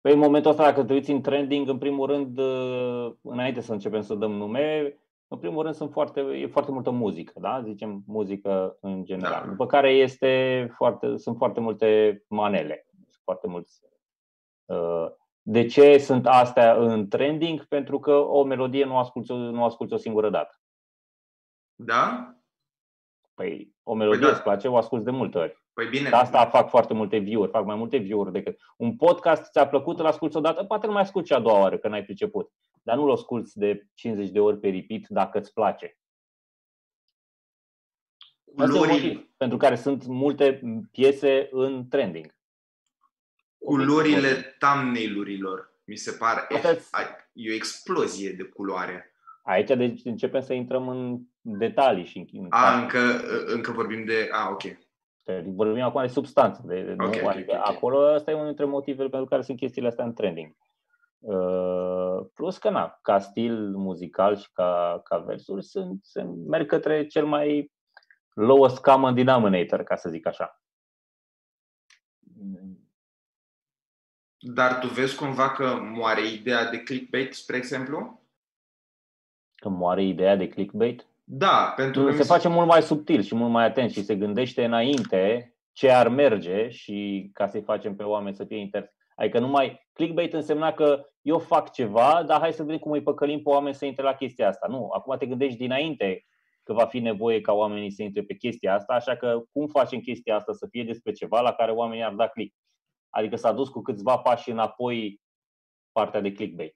[0.01, 3.71] Păi în momentul ăsta, dacă te uiți în trending, în primul rând, uh, înainte să
[3.71, 4.97] începem să dăm nume,
[5.27, 7.61] în primul rând sunt foarte, e foarte multă muzică, da?
[7.61, 9.41] Zicem muzică în general.
[9.43, 9.49] Da.
[9.49, 13.81] După care este foarte, sunt foarte multe manele, sunt foarte mulți.
[14.65, 15.07] uh,
[15.41, 17.65] De ce sunt astea în trending?
[17.65, 20.61] Pentru că o melodie nu asculți, nu asculți o singură dată.
[21.75, 22.33] Da?
[23.33, 24.31] Păi o melodie da.
[24.31, 25.63] îți place, o asculți de multe ori.
[25.73, 26.09] Păi bine.
[26.09, 29.99] De asta fac foarte multe view-uri, fac mai multe view-uri decât un podcast ți-a plăcut,
[29.99, 32.51] îl asculti odată, poate nu mai asculti a doua oară, că n-ai priceput.
[32.81, 35.97] Dar nu-l asculti de 50 de ori pe repeat dacă îți place.
[38.57, 42.37] Asta e un Culorii, motiv pentru care sunt multe piese în trending.
[43.59, 46.89] Culorile thumbnail-urilor, mi se pare, Asta-ți-
[47.33, 49.13] e o explozie de culoare.
[49.43, 52.99] Aici deci începem să intrăm în detalii și în A, încă,
[53.45, 54.29] încă vorbim de...
[54.31, 54.61] A, ok.
[55.45, 56.61] Vorbim acum de substanță.
[56.65, 57.21] De, de, Ok, nu?
[57.21, 57.75] ok, Adică ok, ok.
[57.75, 60.55] Acolo asta e unul dintre motivele pentru care sunt chestiile astea în trending.
[61.19, 67.05] Uh, plus că, na, ca stil muzical și ca, ca versuri, sunt, sunt, merg către
[67.05, 67.71] cel mai
[68.33, 70.58] lowest common denominator, ca să zic așa.
[74.39, 78.21] Dar tu vezi cumva că moare ideea de clickbait, spre exemplu?
[79.55, 81.07] Că moare ideea de clickbait.
[81.23, 84.15] Da, pentru că Se mi face mult mai subtil și mult mai atent și se
[84.15, 88.93] gândește înainte ce ar merge și ca să-i facem pe oameni să fie inter...
[89.15, 93.41] Adică numai clickbait însemna că eu fac ceva, dar hai să vedem cum îi păcălim
[93.41, 94.67] pe oameni să intre la chestia asta.
[94.67, 96.25] Nu, acum te gândești dinainte
[96.63, 99.99] că va fi nevoie ca oamenii să intre pe chestia asta, așa că cum facem
[99.99, 102.55] chestia asta să fie despre ceva la care oamenii ar da click?
[103.09, 105.21] Adică s-a dus cu câțiva pași înapoi
[105.91, 106.75] partea de clickbait.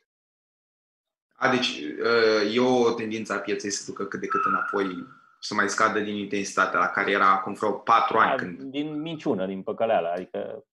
[1.34, 5.08] A, deci uh, e o tendință a pieței să ducă cât de cât înapoi,
[5.39, 8.30] să mai scadă din intensitatea la care era acum vreo patru ani.
[8.30, 8.62] Da, când...
[8.62, 10.08] Din minciună, din păcăleală.
[10.08, 10.65] Adică,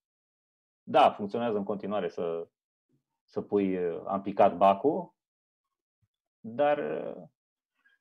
[0.82, 2.48] da, funcționează în continuare să,
[3.24, 5.14] să pui uh, am picat bacul,
[6.40, 7.22] dar uh,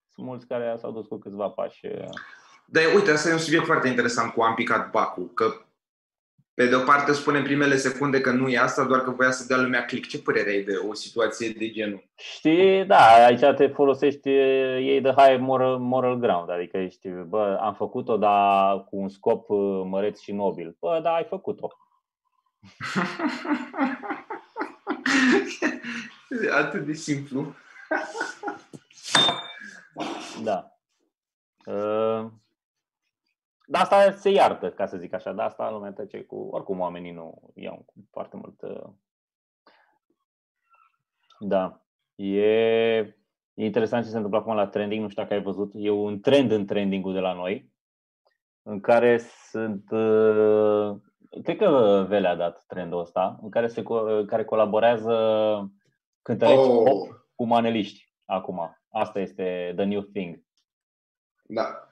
[0.09, 1.87] sunt mulți care s-au dus cu câțiva pași.
[2.65, 5.65] Da, uite, asta e un subiect foarte interesant cu am picat bacul, că
[6.59, 9.31] pe de o parte spune în primele secunde că nu e asta, doar că voia
[9.31, 10.07] să dea lumea click.
[10.07, 12.03] Ce părere ai de o situație de genul?
[12.15, 17.73] Știi, da, aici te folosești, ei de high moral, moral ground, adică ești, bă, am
[17.73, 19.49] făcut-o, dar cu un scop
[19.85, 20.75] măreț și nobil.
[20.79, 21.67] Bă, da, ai făcut-o.
[26.61, 27.55] Atât de simplu.
[30.43, 30.71] da.
[31.65, 32.25] Uh...
[33.71, 35.31] Dar asta se iartă, ca să zic așa.
[35.31, 36.35] Dar asta lumea trece cu...
[36.35, 38.61] Oricum oamenii nu iau cu foarte mult...
[38.61, 38.89] Uh,
[41.39, 41.81] da.
[42.15, 42.97] E,
[43.53, 45.01] e interesant ce se întâmplă acum la trending.
[45.01, 45.71] Nu știu dacă ai văzut.
[45.73, 47.71] E un trend în trending de la noi
[48.61, 49.17] în care
[49.49, 49.91] sunt...
[49.91, 50.95] Uh,
[51.43, 53.83] cred că Vele a dat trendul ăsta, în care, se,
[54.25, 55.13] care colaborează
[56.21, 56.83] cântăreți oh.
[56.83, 58.77] pop cu maneliști acum.
[58.89, 60.43] Asta este the new thing.
[61.43, 61.88] Da,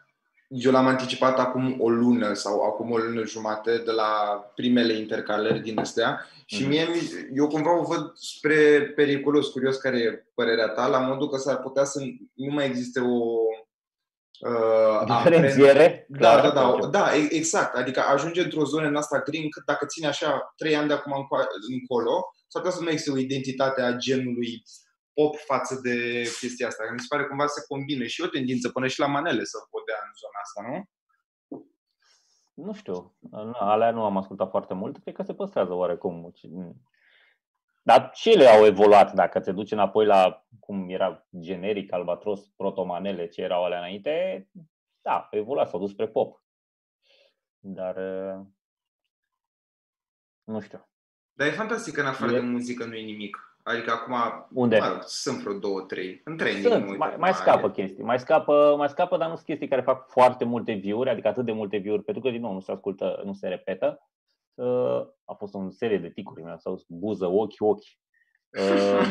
[0.48, 5.60] eu l-am anticipat acum o lună sau acum o lună jumate de la primele intercalări
[5.60, 6.70] din astea și mhm.
[6.70, 6.88] mie,
[7.36, 11.58] eu cumva o văd spre periculos, curios care e părerea ta, la modul că s-ar
[11.58, 12.00] putea să
[12.34, 13.20] nu mai existe o
[14.40, 16.06] uh, diferențiere.
[16.10, 17.76] Da, da, da, da, exact.
[17.76, 21.28] Adică ajunge într-o zonă în asta green, cât dacă ține așa trei ani de acum
[21.70, 24.64] încolo, s-ar putea să nu existe o identitate a genului
[25.18, 26.84] pop față de chestia asta.
[26.92, 30.00] Mi se pare cumva se combine și o tendință până și la manele să podea
[30.06, 30.90] în zona asta, nu?
[32.66, 33.18] Nu știu,
[33.54, 36.34] alea nu am ascultat foarte mult, cred că se păstrează oarecum.
[37.82, 43.28] Dar și ele au evoluat, dacă te duci înapoi la cum era generic, albatros, protomanele,
[43.28, 44.48] ce erau alea înainte,
[45.02, 46.44] da, au evoluat, s-au dus spre pop.
[47.60, 47.96] Dar
[50.44, 50.90] nu știu.
[51.34, 52.40] Dar e fantastic că în afară e...
[52.40, 53.57] de muzică nu e nimic.
[53.68, 54.16] Adică acum
[54.54, 54.78] Unde?
[54.78, 56.22] Mă, sunt vreo două, trei.
[56.24, 56.66] În training.
[56.66, 58.04] Sunt, mai, mai scapă chestii.
[58.04, 61.46] Mai scapă, mai scapă, dar nu sunt chestii care fac foarte multe view-uri, adică atât
[61.46, 64.10] de multe view-uri, pentru că, din nou, nu se ascultă, nu se repetă.
[64.54, 67.84] Uh, a fost o serie de ticuri, mi-au spus buză, ochi, ochi.
[68.60, 69.08] Uh,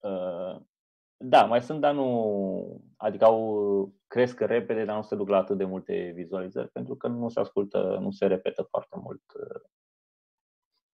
[0.10, 0.60] uh,
[1.16, 2.82] da, mai sunt, dar nu.
[2.96, 7.06] Adică au, cresc repede, dar nu se duc la atât de multe vizualizări, pentru că
[7.08, 9.62] nu se ascultă, nu se repetă foarte mult uh,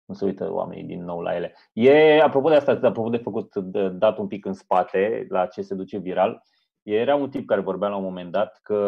[0.08, 1.54] nu se uită oamenii din nou la ele.
[1.72, 5.62] E, apropo de asta, apropo de făcut, de dat un pic în spate la ce
[5.62, 6.42] se duce viral,
[6.82, 8.78] era un tip care vorbea la un moment dat că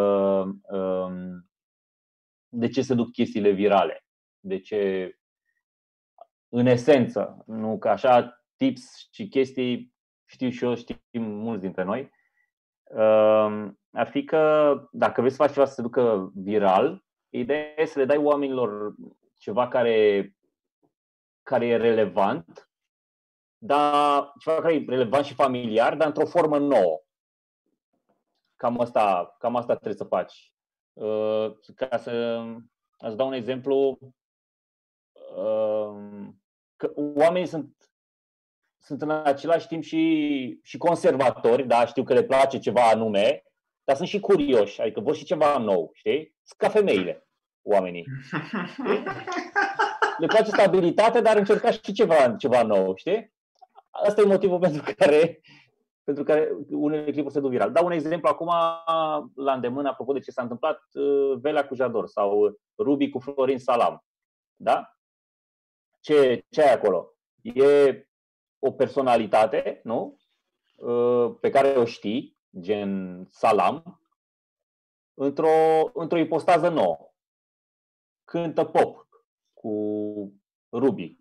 [0.63, 1.51] um,
[2.49, 4.05] de ce se duc chestiile virale.
[4.41, 5.13] De ce,
[6.49, 12.11] în esență, nu că așa tips și chestii știu și eu, știm mulți dintre noi,
[12.85, 17.85] um, ar fi că dacă vrei să faci ceva să se ducă viral, ideea e
[17.85, 18.95] să le dai oamenilor
[19.39, 20.35] ceva care
[21.51, 22.71] care e relevant,
[23.59, 27.03] dar ceva care e relevant și familiar, dar într-o formă nouă.
[28.57, 30.53] Cam asta, cam asta trebuie să faci.
[30.93, 32.45] Uh, ca să
[32.99, 33.99] îți dau un exemplu,
[35.37, 36.29] uh,
[36.77, 37.91] că oamenii sunt,
[38.79, 41.87] sunt în același timp și, și conservatori, da?
[41.87, 43.43] știu că le place ceva anume,
[43.85, 46.37] dar sunt și curioși, adică vor și ceva nou, știi?
[46.43, 47.29] Sunt ca femeile,
[47.63, 48.05] oamenii.
[50.21, 53.33] le place stabilitate, dar încerca și ceva, ceva nou, știi?
[53.91, 55.41] Asta e motivul pentru care,
[56.05, 57.73] pentru care unele clipuri se duc viral.
[57.73, 58.51] Dau un exemplu acum
[59.35, 63.59] la îndemână, apropo de ce s-a întâmplat, uh, Velea cu Jador sau Ruby cu Florin
[63.59, 64.05] Salam.
[64.57, 64.97] Da?
[66.01, 67.15] Ce, ce ai acolo?
[67.43, 68.09] E
[68.59, 70.19] o personalitate, nu?
[70.77, 74.01] Uh, pe care o știi, gen Salam,
[75.15, 77.13] într-o, într-o ipostază nouă.
[78.25, 79.09] Cântă pop,
[79.61, 79.71] cu
[80.73, 81.19] Ruby.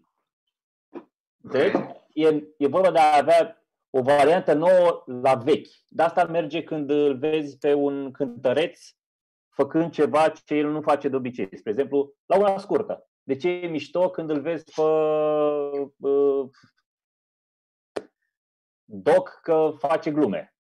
[1.42, 1.78] Înțelegi?
[2.14, 5.70] E, e vorba de a avea o variantă nouă la vechi.
[5.88, 8.80] De asta merge când îl vezi pe un cântăreț
[9.50, 11.58] făcând ceva ce el nu face de obicei.
[11.58, 13.10] Spre exemplu, la una scurtă.
[13.24, 14.82] De ce e mișto când îl vezi pe
[16.08, 16.50] uh,
[18.92, 20.54] Doc că face glume?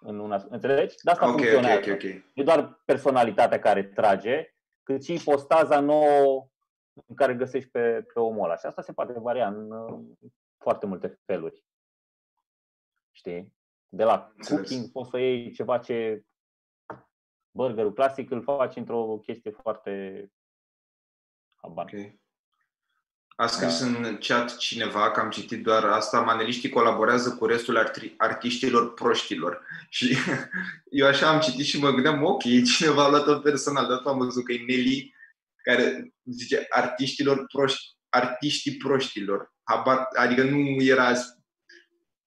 [0.00, 0.94] În una, înțelegi?
[1.02, 1.78] De asta okay, funcționează.
[1.78, 2.24] Okay, okay, okay.
[2.34, 6.48] E doar personalitatea care trage, cât și postaza nouă
[7.06, 8.56] în care găsești pe, pe omul ăla.
[8.56, 10.28] Și asta se poate varia în uh,
[10.58, 11.64] foarte multe feluri.
[13.10, 13.54] Știi?
[13.88, 14.68] De la Înțeles.
[14.68, 16.24] cooking poți să iei ceva ce
[17.50, 20.32] burgerul clasic îl faci într-o chestie foarte
[21.54, 21.84] habar.
[21.92, 22.12] Ok.
[23.36, 23.86] A scris da.
[23.86, 29.66] în chat cineva că am citit doar asta, maneliștii colaborează cu restul arti- artiștilor proștilor.
[29.88, 30.16] Și
[30.90, 32.42] eu așa am citit și mă gândeam, ok,
[32.76, 35.14] cineva a luat-o personal, dar am văzut că e Nelly
[35.70, 39.52] care zice artiștilor proști, artiștii proștilor.
[39.62, 41.12] Habar, adică nu era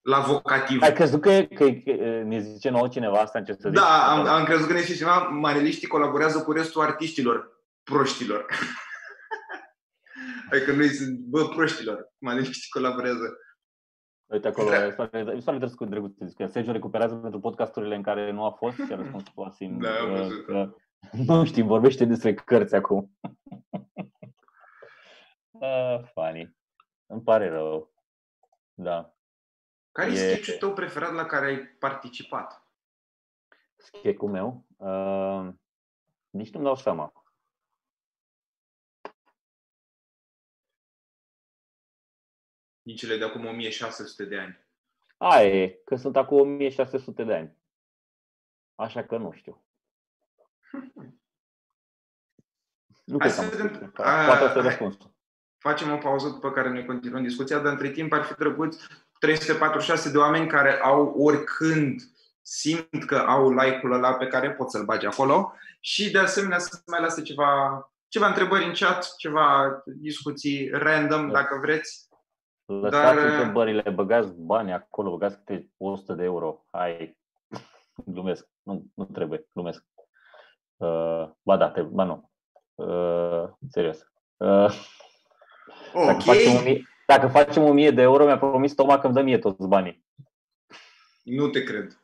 [0.00, 0.82] la vocativ.
[0.82, 1.92] Ai crezut că, că, că
[2.24, 3.78] ne zice nouă cineva asta în ce să zic?
[3.78, 8.46] Da, am, am crezut că ne zice cineva, maneliștii colaborează cu restul artiștilor proștilor.
[10.50, 13.38] Adică noi sunt, bă, proștilor, maneliștii colaborează.
[14.32, 14.86] Uite acolo, Da.
[14.86, 18.30] e foarte e foarte drăguț drăguț să zic că Sergio recuperează pentru podcasturile în care
[18.30, 20.44] nu a fost și a răspuns cu Asim Da, am că, văzut.
[20.44, 20.74] că
[21.26, 23.16] nu știu, vorbește despre cărți acum.
[25.60, 26.56] ah, funny.
[27.06, 27.92] Îmi pare rău.
[28.74, 29.14] Da.
[29.92, 32.62] Care e E- sketch-ul tău preferat la care ai participat?
[33.76, 34.64] Schecul meu.
[34.76, 35.54] Uh,
[36.30, 37.12] nici nu-mi dau seama.
[42.82, 44.58] Din cele de acum 1600 de ani.
[45.16, 47.56] Aia e, că sunt acum 1600 de ani.
[48.74, 49.64] Așa că nu știu.
[53.04, 53.74] Nu Hai cred că să am vedem.
[53.74, 53.88] scris.
[54.06, 54.62] A, Poate asta e hai.
[54.62, 55.14] răspunsul.
[55.58, 58.76] Facem o pauză după care ne continuăm discuția, dar între timp ar fi drăguț
[59.18, 62.00] 346 de oameni care au oricând
[62.42, 66.82] simt că au like-ul ăla pe care pot să-l bagi acolo și de asemenea să
[66.86, 71.32] mai lase ceva, ceva întrebări în chat, ceva discuții random Da.
[71.32, 72.08] dacă vreți.
[72.64, 76.66] Lăsați Dar, uh, întrebările, băgați bani acolo, băgați câte 100 de euro.
[76.70, 77.18] Hai,
[78.06, 78.48] glumesc.
[78.62, 79.84] Nu, nu trebuie, glumesc.
[80.80, 82.30] Uh, ba da, trebuie, ba nu.
[82.74, 83.98] Uh, serios.
[84.36, 84.72] Uh,
[85.94, 89.22] dacă, Ok, facem 1000, dacă facem 1000 de euro, mi-a promis Toma că îmi dă
[89.22, 90.04] mie toți banii.
[91.22, 92.00] nu te cred.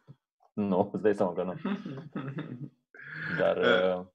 [0.52, 1.54] Nu, îți dai seama că nu.
[3.38, 4.06] Dar uh,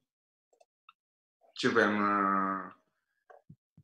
[1.52, 2.72] ce voiam, uh,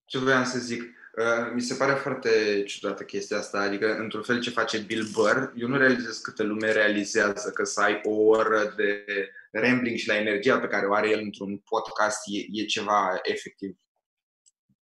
[0.05, 0.83] ce voiam să zic?
[1.19, 2.29] Uh, Mi se pare foarte
[2.67, 6.73] ciudată chestia asta, adică într-un fel ce face Bill Burr, eu nu realizez câtă lume
[6.73, 9.05] realizează că să ai o oră de
[9.51, 13.77] rambling și la energia pe care o are el într-un podcast e, e ceva efectiv.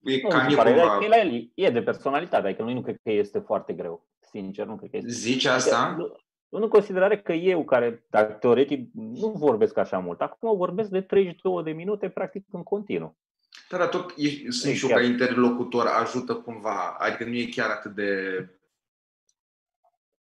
[0.02, 0.98] E nu, cam mi e se pare, cumva...
[1.04, 4.08] e, la el, e de personalitate, adică nu, nu cred că este foarte greu.
[4.30, 5.10] Sincer, nu cred că este.
[5.10, 5.94] Zici asta?
[6.48, 11.00] Nu, nu considerare că eu, care dar, teoretic nu vorbesc așa mult, acum vorbesc de
[11.00, 13.16] 32 de minute, practic în continuu.
[13.68, 14.98] Dar dar tot e, sunt și eu chiar.
[15.00, 18.38] ca interlocutor ajută cumva, adică nu e chiar atât de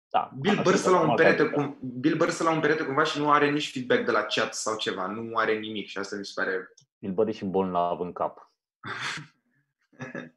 [0.09, 2.43] Da, Bill asta Burr e stă la un normal perete, că- cum, Bill Burr stă
[2.43, 5.37] la un perete cumva și nu are nici feedback de la chat sau ceva, nu
[5.37, 8.51] are nimic și asta mi se pare Bill Burr e și bolnav în cap.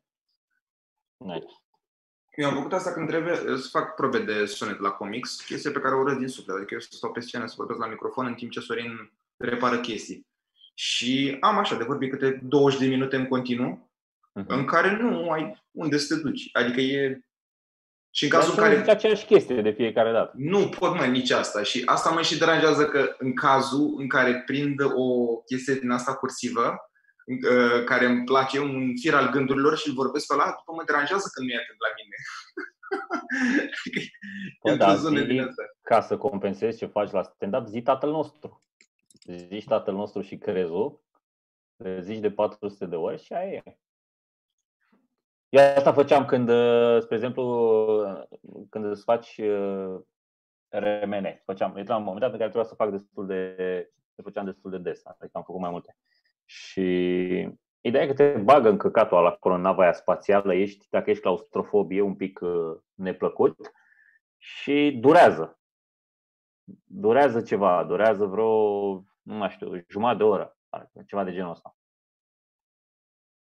[1.17, 1.47] Nice.
[2.37, 5.81] Eu am făcut asta când trebuie să fac probe de sunet la comics, chestie pe
[5.81, 6.57] care o urăsc din suflet.
[6.57, 9.81] Adică eu să stau pe scenă să vorbesc la microfon în timp ce Sorin repară
[9.81, 10.27] chestii.
[10.81, 13.91] Și am așa de vorbit câte 20 de minute în continuu,
[14.33, 14.47] Mhm.
[14.53, 16.49] în care nu ai unde să te duci.
[16.53, 17.21] Adică e...
[18.11, 20.33] Și în Dar cazul să în nu care zici aceeași chestie de fiecare dată.
[20.37, 21.62] nu pot mai nici asta.
[21.62, 26.14] Și asta mă și deranjează că în cazul în care prind o chestie din asta
[26.14, 26.91] cursivă,
[27.51, 30.83] uh, care îmi place, un fir al gândurilor și îl vorbesc pe ăla, după mă
[30.87, 32.17] deranjează când nu e atent la mine.
[33.79, 34.09] Adică e
[34.63, 35.63] Bă, într-o da, zonă zi- din asta.
[35.83, 38.63] Ca să compensezi ce faci la stand-up, zi tatăl nostru.
[39.33, 41.00] Zici tatăl nostru și crezul,
[41.76, 43.79] le zici de 400 de ori și aia e.
[45.48, 47.44] Eu asta făceam când, uh, spre exemplu,
[48.04, 48.22] uh,
[48.70, 50.00] când îți faci uh,
[50.68, 51.42] remene.
[51.44, 53.54] Făceam, era un moment dat în care trebuia să fac destul de,
[54.14, 55.96] le făceam destul de des, adică am făcut mai multe.
[56.44, 56.83] Și
[57.81, 61.10] ideea e că te bagă în căcatul ăla acolo în nava aia spațială, ești, dacă
[61.10, 63.72] ești claustrofob, e un pic uh, neplăcut
[64.37, 65.58] și durează.
[66.85, 71.76] Durează ceva, durează vreo, nu mai știu, jumătate de oră, parcă, ceva de genul ăsta.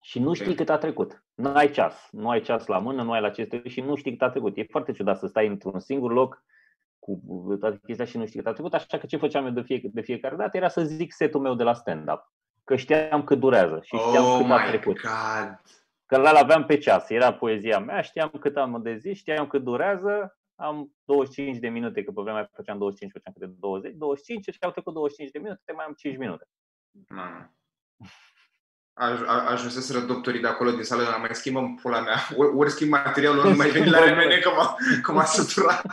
[0.04, 0.56] Și nu știi Ok.
[0.56, 1.24] cât a trecut.
[1.34, 2.08] Nu ai ceas.
[2.12, 4.12] Nu ai ceas la mână, nu ai la ce să te uiți și nu știi
[4.12, 4.58] cât a trecut.
[4.58, 6.44] E foarte ciudat să stai într-un singur loc
[7.00, 7.22] cu
[7.60, 8.74] toate chestia și nu știi cât a trecut.
[8.74, 11.56] Așa că ce făceam eu de, fie, de fiecare dată era să zic setul meu
[11.56, 12.32] de la stand-up.
[12.64, 15.02] Că știam cât durează și știam Oh cât a my trecut.
[15.02, 15.62] God!
[16.06, 19.64] Că l aveam pe ceas, era poezia mea, știam cât am de zi, știam cât
[19.64, 24.44] durează, am 25 de minute, că pe vremea aia făceam 25, făceam câte 20, 25
[24.54, 26.48] și au trecut 25 de minute, mai am 5 minute.
[27.10, 27.54] Mamă.
[28.94, 32.90] Aj- a- Ajunseseră doctorii de acolo din sală, mai schimbăm pula mea, ori, ori schimb
[32.90, 35.86] materialul, ori nu mai veni la remene că m-a, că m-a săturat.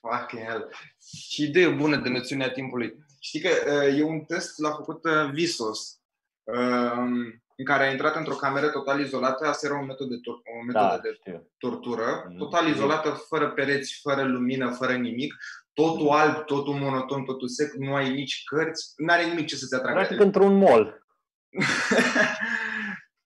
[0.00, 0.68] Fucking hell.
[1.28, 3.04] Și idee bună de noțiunea timpului.
[3.20, 3.48] Știi că
[3.88, 6.00] uh, e un test l-a făcut uh, Visos
[7.62, 9.46] în care a intrat într-o cameră total izolată.
[9.46, 11.48] Asta era o metodă de, tor- o metodă Da, de știu.
[11.58, 12.74] tortură, Mm, total știu.
[12.74, 15.34] izolată, fără pereți, fără lumină, fără nimic.
[15.72, 19.74] Totul alb, totul monoton, totul sec, nu ai nici cărți, nu are nimic ce să-ți
[19.74, 20.40] atragă Practic atenția.
[20.40, 21.06] într-un mall.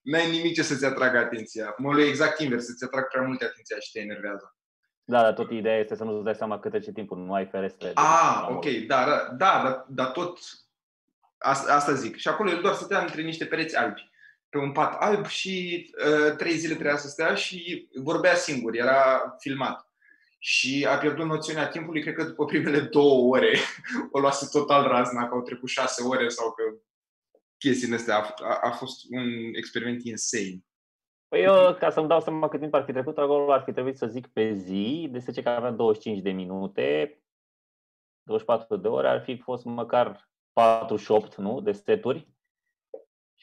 [0.02, 1.74] N-ai nimic ce să-ți atragă atenția.
[1.78, 4.56] Molul e exact invers, să-ți atrag prea multe atenția și te enervează.
[5.04, 7.86] Da, dar tot ideea este să nu-ți dai seama cât trece timpul, nu ai ferestre.
[7.86, 8.84] de- Ah, la ok, mall.
[8.86, 10.38] da, da, da, dar, dar tot
[11.38, 12.16] asta, asta zic.
[12.16, 14.10] Și acolo el doar stătea între niște pereți albi,
[14.56, 19.34] pe un pat alb și uh, trei zile trebuia să stea și vorbea singur, era
[19.38, 19.90] filmat.
[20.38, 23.58] Și a pierdut noțiunea timpului, cred că după primele două ore
[24.12, 26.62] o luase total razna, că au trecut șase ore sau că
[27.58, 28.16] chestiile astea.
[28.16, 30.64] A, a, a fost un experiment insane.
[31.28, 33.96] Păi eu, ca să-mi dau seama cât timp ar fi trecut, acolo ar fi trebuit
[33.96, 37.20] să zic pe zi, de ce că avea 25 de minute,
[38.22, 42.35] 24 de ore, ar fi fost măcar 48, nu, de seturi.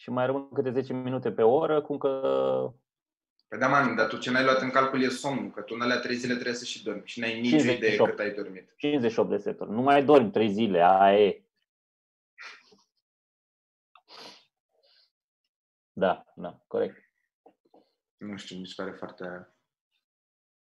[0.04, 2.10] Și mai rămân câte 10 minute pe oră, cum că
[3.48, 5.82] Păi da, mami, dar tu ce n-ai luat în calcul e somnul, că tu în
[5.82, 7.78] alea trei zile trebuie să și dormi și n-ai nicio 58.
[7.78, 8.74] idee cât ai dormit.
[8.78, 9.72] 58 de seturi.
[9.72, 11.44] Nu mai dormi 3 zile, aia e.
[15.94, 17.12] Da, da, corect.
[18.18, 19.54] Nu știu, mi se pare foarte...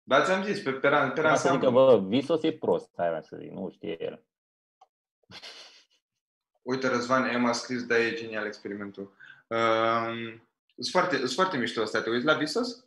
[0.04, 2.00] Dar ți-am zis, pe, pe, pe, pe Vreau să zic că, ansamblu.
[2.00, 4.26] bă, Visos e prost, hai mea să zic, nu știe el.
[6.62, 9.16] Uite, Răzvan, Emma a scris, da, e genial experimentul.
[9.48, 10.41] Um,
[10.76, 12.02] sunt foarte, sunt foarte mișto ăsta.
[12.02, 12.86] Te uiți la Visos?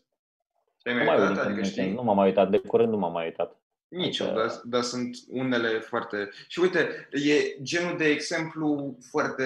[0.82, 1.44] Te-ai Nu mai mai uitat?
[1.46, 1.92] uit, Adică știi?
[1.92, 3.54] nu m-am mai uitat, de curând nu m-am mai uitat.
[3.88, 6.30] Nici eu, Adică- dar, dar sunt unele foarte...
[6.48, 9.44] Și uite, e genul de exemplu foarte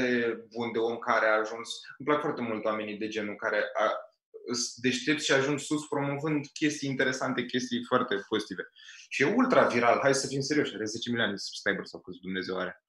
[0.55, 1.69] bun de om care a ajuns...
[1.99, 3.91] Îmi plac foarte mult oamenii de genul care a,
[4.47, 8.63] îs deștepți și ajung sus promovând chestii interesante, chestii foarte pozitive.
[9.09, 12.19] Și e ultra viral, hai să fim serioși, are 10 milioane de subscriberi sau câți
[12.21, 12.84] Dumnezeu are.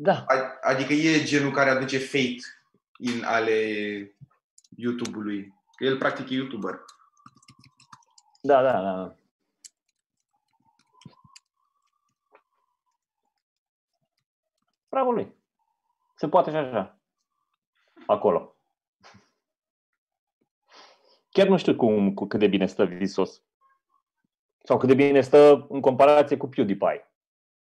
[0.00, 2.36] Da, A- Adică e genul care aduce fate
[2.98, 3.52] în ale
[4.76, 5.54] YouTube-ului.
[5.76, 6.84] Că el practic e YouTuber.
[8.42, 9.14] da, da, da.
[14.88, 15.34] Bravo lui.
[16.16, 16.98] Se poate și așa.
[18.06, 18.56] Acolo.
[21.30, 23.42] Chiar nu știu cum, cu cât de bine stă Visos.
[24.64, 27.07] Sau cât de bine stă în comparație cu PewDiePie.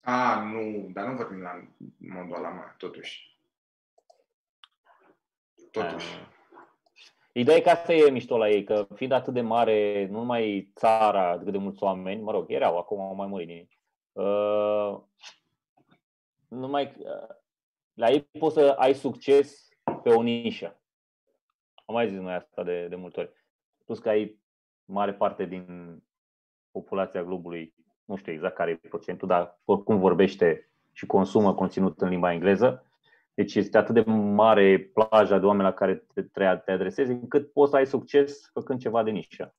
[0.04, 3.38] A, nu, dar nu vorbim la modul ăla, mă, totuși.
[5.70, 6.14] Totuși.
[6.14, 6.32] Ah.
[7.32, 10.70] Ideea e că asta e mișto la ei, că fiind atât de mare, nu numai
[10.74, 13.68] țara, atât de mulți oameni, mă rog, erau, acum au mai murit din ei.
[14.12, 15.00] Uh,
[16.48, 17.34] numai uh,
[17.92, 19.68] la ei poți să ai succes
[20.02, 20.80] pe o nișă.
[21.84, 23.32] Am mai zis noi asta de, de multe ori.
[23.84, 24.40] Plus că ai
[24.84, 26.02] mare parte din
[26.70, 27.74] populația globului,
[28.04, 32.86] nu știu exact care e procentul, dar oricum vorbește și consumă conținut în limba engleză.
[33.34, 37.52] Deci este atât de mare plaja de oameni la care te, te te adresezi, încât
[37.52, 39.54] poți să ai succes făcând ceva de nișă.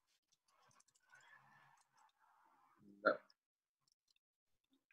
[3.02, 3.22] Da.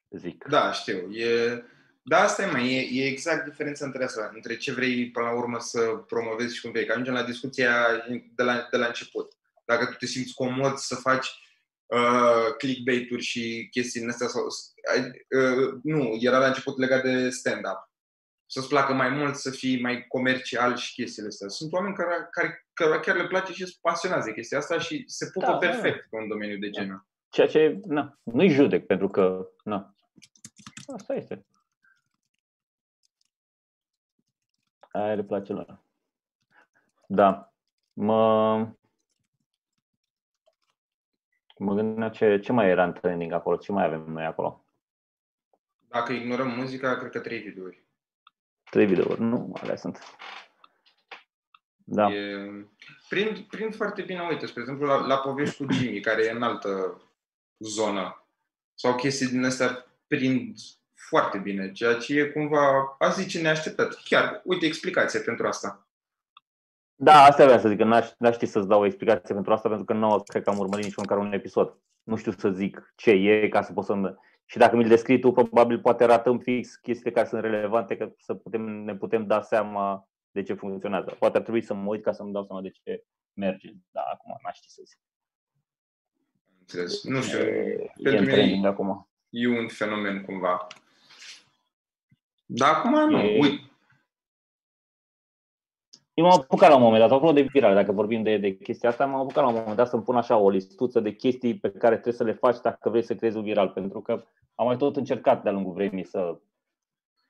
[0.09, 0.45] Zic.
[0.49, 1.11] Da, știu.
[1.13, 1.63] E...
[2.05, 5.37] Da, asta e, mai e, e exact diferența între asta, între ce vrei până la
[5.37, 6.85] urmă să promovezi și cum vrei.
[6.85, 7.73] Că ajungem la discuția
[8.35, 9.33] de la, de la început.
[9.65, 11.29] Dacă tu te simți comod să faci
[11.93, 17.91] uh, clickbait-uri și chestii din astea, sau, uh, nu, era la început legat de stand-up.
[18.47, 21.49] Să-ți placă mai mult, să fii mai comercial și chestiile astea.
[21.49, 25.05] Sunt oameni care, care, care chiar le place și sunt pasionați de chestia asta și
[25.07, 27.07] se pupă Da, da, perfect pe un domeniu de genul.
[27.29, 29.95] Ceea ce, na, nu-i judec, pentru că, na,
[30.95, 31.45] asta este.
[34.93, 35.83] Aia le place lor.
[37.07, 37.53] Da.
[37.93, 38.69] Mă,
[41.63, 44.65] mă gândeam ce, ce mai era în trending acolo, ce mai avem noi acolo.
[45.89, 47.83] Dacă ignorăm muzica, cred că trei videouri.
[48.71, 50.17] Trei videouri, nu, alea sunt.
[51.85, 52.13] Da.
[52.13, 52.51] E,
[53.09, 56.43] prind, prind foarte bine, uite, spre exemplu, la, la povești cu Jimmy, care e în
[56.43, 57.03] altă
[57.59, 58.27] zonă.
[58.75, 60.57] Sau chestii din astea prind
[60.95, 64.03] foarte bine, ceea ce e cumva, a zice, neașteptat.
[64.05, 65.87] Chiar, uite, explicație pentru asta.
[67.05, 69.69] Da, asta vreau să zic, că n-aș, n-aș ști să-ți dau o explicație pentru asta,
[69.69, 71.79] pentru că nu cred că am urmărit nici măcar un episod.
[72.03, 75.33] Nu știu să zic ce e, ca să pot să Și dacă mi-l descrii tu,
[75.33, 80.09] probabil poate ratăm fix chestiile care sunt relevante, ca să putem, ne putem da seama
[80.31, 81.17] de ce funcționează.
[81.19, 83.71] Poate ar trebui să mă uit ca să-mi dau seama de ce merge.
[83.91, 84.99] Da, acum n-aș ști să zic.
[86.59, 87.05] Înțeles.
[87.05, 89.09] Nu știu, E, e pentru în trending mine acum.
[89.29, 90.67] e un fenomen cumva.
[92.45, 93.71] Dar acum nu, E- uite,
[96.15, 98.89] Eu m-am apucat la un moment dat, apropo de viral, dacă vorbim de, de chestia
[98.89, 101.71] asta, m-am apucat la un moment dat să-mi pun așa o listuță de chestii pe
[101.71, 104.77] care trebuie să le faci dacă vrei să creezi un viral, pentru că am mai
[104.77, 106.41] tot încercat de-a lungul vremii să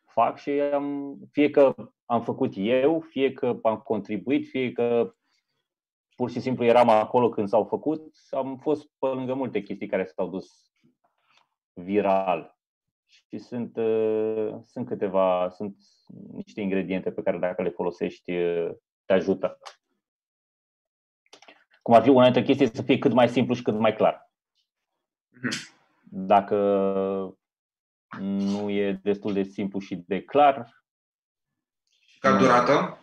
[0.04, 1.74] fac și am, fie că
[2.04, 5.14] am făcut eu, fie că am contribuit, fie că
[6.16, 10.04] pur și simplu eram acolo când s-au făcut, am fost pe lângă multe chestii care
[10.04, 10.72] s-au dus
[11.72, 12.58] viral.
[13.12, 15.76] Și sunt, uh, sunt câteva, sunt
[16.32, 18.70] niște ingrediente pe care dacă le folosești uh,
[19.04, 19.58] te ajută.
[21.82, 24.30] Cum ar fi una dintre chestii să fie cât mai simplu și cât mai clar.
[25.28, 25.50] Mhm.
[26.02, 26.56] Dacă
[28.18, 30.84] nu e destul de simplu și de clar.
[32.18, 32.98] Ca durată?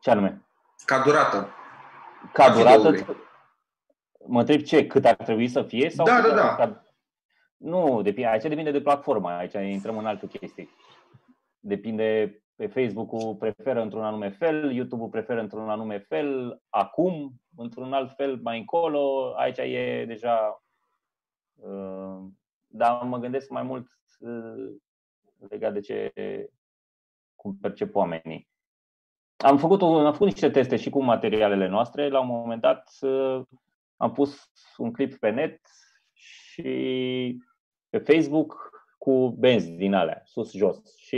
[0.00, 0.46] Ce anume?
[0.84, 1.48] Ca durată.
[2.32, 3.16] Ca durată?
[4.26, 4.86] Mă întreb ce?
[4.86, 5.90] Cât ar trebui să fie?
[5.90, 6.54] Sau da, da, da.
[6.54, 6.87] Ca...
[7.58, 10.68] Nu, depinde, aici depinde de platformă, aici intrăm în alte chestii.
[11.60, 18.14] Depinde, pe Facebook-ul preferă într-un anume fel, YouTube-ul preferă într-un anume fel, acum, într-un alt
[18.14, 20.62] fel mai încolo, aici e deja
[21.54, 22.18] uh,
[22.68, 23.86] dar mă gândesc mai mult
[24.18, 24.74] uh,
[25.48, 26.12] legat de ce
[27.34, 28.48] cum percep oamenii.
[29.36, 32.08] Am făcut, am făcut niște teste și cu materialele noastre.
[32.08, 33.42] La un moment dat uh,
[33.96, 35.60] am pus un clip pe net
[36.58, 37.42] și
[37.88, 40.96] pe Facebook cu benzi din alea, sus-jos.
[40.96, 41.16] Și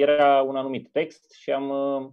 [0.00, 2.08] era un anumit text și am uh,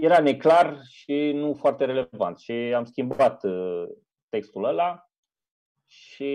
[0.00, 2.38] era neclar și nu foarte relevant.
[2.38, 3.44] Și am schimbat
[4.28, 5.08] textul ăla
[5.86, 6.32] și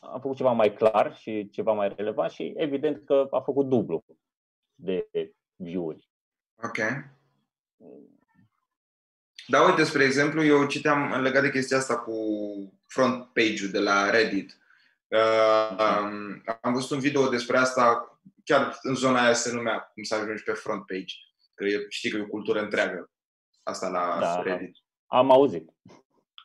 [0.00, 4.04] am făcut ceva mai clar și ceva mai relevant și evident că a făcut dublu
[4.74, 5.08] de
[5.56, 6.08] view-uri.
[6.62, 6.78] Ok.
[9.46, 12.12] Da, uite, spre exemplu, eu citeam legat de chestia asta cu
[12.90, 14.58] front page-ul de la Reddit.
[15.08, 20.02] Uh, um, am văzut un video despre asta, chiar în zona aia se numea cum
[20.02, 21.14] să ajungi pe front page.
[21.54, 23.10] Că e, știi că e o cultură întreagă
[23.62, 24.76] asta la da, Reddit.
[25.06, 25.70] Am auzit.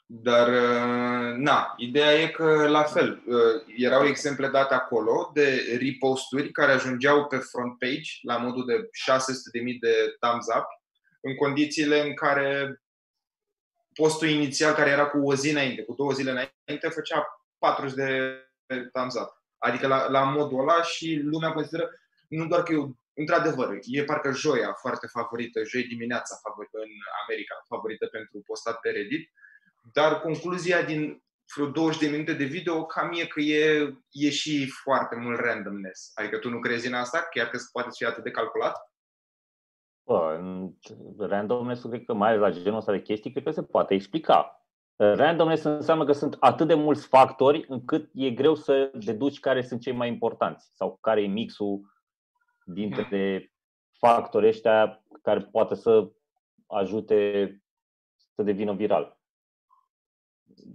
[0.05, 6.51] Dar, uh, na, ideea e că, la fel, uh, erau exemple date acolo de reposturi
[6.51, 10.65] care ajungeau pe front page la modul de 600.000 de thumbs up,
[11.21, 12.81] în condițiile în care
[13.95, 17.25] postul inițial, care era cu o zi înainte, cu două zile înainte, făcea
[17.57, 19.43] 40 de thumbs up.
[19.57, 21.89] Adică la, la modul ăla și lumea consideră
[22.27, 22.77] nu doar că e
[23.13, 26.93] într-adevăr, e parcă joia foarte favorită, joi dimineața favorită în
[27.23, 29.31] America, favorită pentru postat pe Reddit,
[29.93, 31.23] dar concluzia din
[31.55, 36.11] vreo 20 de minute de video cam e că e, e și foarte mult randomness.
[36.13, 37.27] Adică tu nu crezi în asta?
[37.31, 38.75] Chiar că poate fi atât de calculat?
[40.05, 40.39] Bă,
[41.17, 44.65] randomness cred că mai ales la genul ăsta de chestii, cred că se poate explica.
[44.95, 49.81] Randomness înseamnă că sunt atât de mulți factori încât e greu să deduci care sunt
[49.81, 51.93] cei mai importanți sau care e mixul
[52.65, 53.51] dintre
[53.99, 56.11] factorii ăștia care poate să
[56.67, 57.49] ajute
[58.33, 59.19] să devină viral.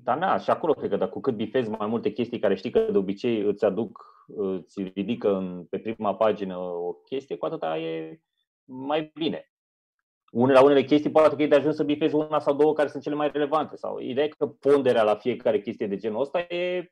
[0.02, 2.70] Dar na, și acolo cred că dacă cu cât bifezi mai multe chestii care știi
[2.70, 4.04] că de obicei îți aduc,
[4.36, 8.20] îți ridică în, pe prima pagină o chestie, cu atâta e
[8.70, 9.44] mai bine.
[10.32, 12.88] Unele la unele chestii poate că e de ajuns să bifezi una sau două care
[12.88, 13.76] sunt cele mai relevante.
[13.76, 16.90] Sau ideea e că ponderea la fiecare chestie de genul ăsta e,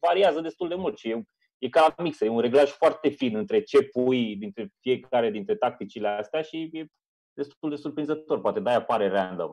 [0.00, 1.22] variază destul de mult și e,
[1.58, 5.54] e ca la mixă, e un reglaj foarte fin între ce pui dintre fiecare dintre
[5.54, 6.86] tacticile astea și e
[7.32, 8.40] destul de surprinzător.
[8.40, 9.52] Poate de-aia apare random.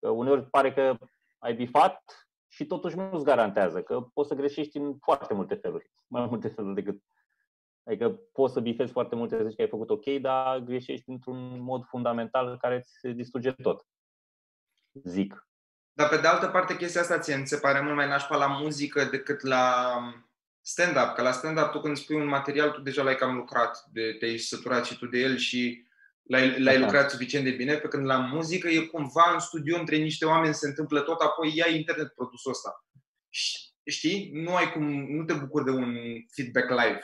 [0.00, 0.96] Că uneori pare că
[1.38, 6.26] ai bifat și totuși nu-ți garantează că poți să greșești în foarte multe feluri, mai
[6.26, 7.02] multe feluri decât.
[7.84, 11.60] Adică poți să bifezi foarte multe, să zici că ai făcut ok, dar greșești într-un
[11.60, 13.86] mod fundamental care îți distruge tot.
[14.92, 15.48] Zic.
[15.92, 18.46] Dar pe de altă parte, chestia asta ție mi se pare mult mai nașpa la
[18.46, 19.96] muzică decât la
[20.60, 21.14] stand-up.
[21.14, 24.38] Că la stand-up tu când spui un material, tu deja l-ai cam lucrat, de, te-ai
[24.38, 25.86] săturat și tu de el și
[26.22, 29.96] l-ai, l-ai lucrat suficient de bine, pe când la muzică e cumva în studio între
[29.96, 32.84] niște oameni se întâmplă tot, apoi ia internet produsul ăsta.
[33.86, 34.30] Știi?
[34.32, 34.82] Nu ai cum,
[35.16, 35.96] nu te bucuri de un
[36.34, 37.00] feedback live.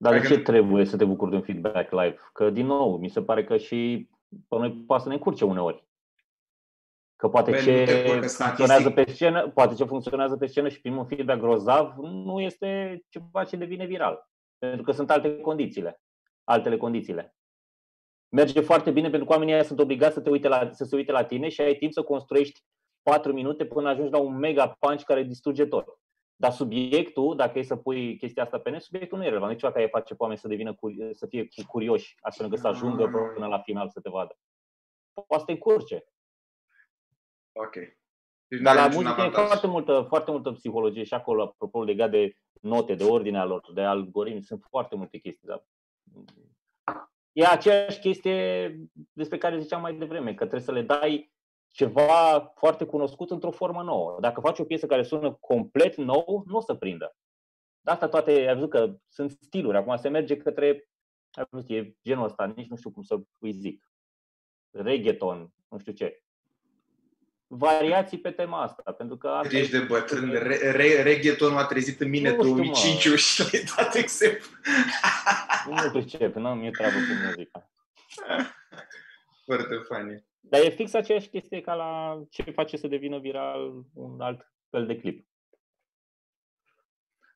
[0.00, 2.16] Dar de ce trebuie să te bucuri de un feedback live?
[2.32, 4.08] Că, din nou, mi se pare că și
[4.48, 5.86] pe noi poate să ne încurce uneori.
[7.16, 11.40] Că poate Bine, ce funcționează pe scenă, poate ce funcționează pe scenă și primul feedback
[11.40, 14.28] grozav nu este ceva ce devine viral.
[14.58, 16.00] Pentru că sunt alte condițiile.
[16.44, 17.36] Altele condițiile.
[18.28, 20.96] Merge foarte bine pentru că oamenii aia sunt obligați să, te uite la, să se
[20.96, 22.60] uite la tine și ai timp să construiești
[23.02, 25.98] 4 minute până ajungi la un mega punch care distruge tot.
[26.40, 29.52] Dar subiectul, dacă e să pui chestia asta pe net, subiectul nu e relevant.
[29.52, 30.74] Nici care face pe oameni să devină
[31.12, 34.38] să fie curioși, astfel încât să ajungă până la final să te vadă.
[35.12, 36.04] Poate să te încurce.
[37.52, 37.74] Ok.
[38.48, 42.36] Deci Dar la muzică e foarte multă, foarte multă psihologie și acolo, apropo legat de
[42.60, 45.48] note, de ordinea lor, de algoritmi, sunt foarte multe chestii.
[45.48, 45.64] Dar
[47.32, 48.76] e aceeași chestie
[49.12, 51.32] despre care ziceam mai devreme, că trebuie să le dai
[51.70, 54.16] ceva foarte cunoscut într-o formă nouă.
[54.20, 57.16] Dacă faci o piesă care sună complet nou, nu o să prindă.
[57.80, 59.76] De asta toate, ai văzut că sunt stiluri.
[59.76, 60.88] Acum se merge către,
[61.30, 63.90] ai văzut, e genul ăsta, nici nu știu cum să îi zic.
[64.70, 66.22] Reggaeton, nu știu ce.
[67.46, 69.28] Variații pe tema asta, pentru că...
[69.28, 73.50] Asta Ești de bătrân, re, re, reggaetonul a trezit în mine Nu știu, 2005 și
[73.50, 74.50] le-ai dat exemplu.
[75.66, 77.70] Nu pricep, nu mi-e treabă cu muzica.
[79.46, 80.27] Foarte funny.
[80.40, 84.86] Dar e fix aceeași chestie ca la ce face să devină viral un alt fel
[84.86, 85.26] de clip.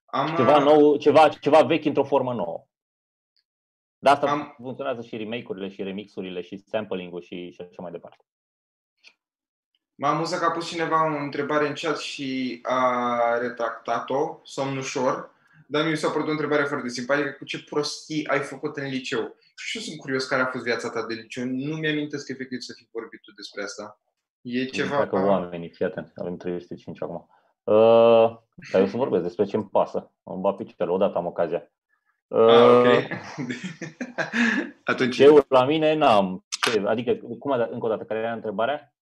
[0.05, 2.67] Am, Ceva nou, ceva, ceva vechi într-o formă nouă.
[3.99, 8.25] De asta Am- funcționează și remake-urile, și remixurile, și sampling-ul și, și așa mai departe.
[9.95, 15.32] M-a amuzat că a pus cineva o întrebare în chat și a retractat-o, somn ușor,
[15.73, 19.37] dar mi s-a părut o întrebare foarte simpatică, cu ce prostii ai făcut în liceu?
[19.57, 21.45] Și eu sunt curios care a fost viața ta de liceu.
[21.45, 24.01] Nu mi-amintesc efectiv să fi vorbit tu despre asta.
[24.41, 24.97] E ceva...
[24.97, 27.29] Dacă oamenii, fii atent, avem 305 acum.
[27.65, 28.39] Uh,
[28.73, 30.13] dar eu să vorbesc despre ce îmi pasă.
[30.23, 31.73] Îmi bat picioarele, odată am ocazia.
[32.27, 32.87] Uh, Ah, ok.
[34.85, 36.45] Atunci, Eu la mine n-am.
[36.71, 38.95] Ce, adică, cum, a- încă o dată, care era întrebarea?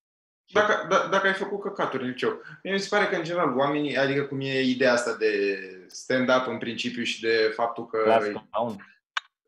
[0.53, 3.57] Dacă, da, dacă ai făcut căcaturi în liceu, mie mi se pare că, în general,
[3.57, 8.27] oamenii, adică cum e ideea asta de stand-up în principiu și de faptul că Class
[8.27, 8.99] clown?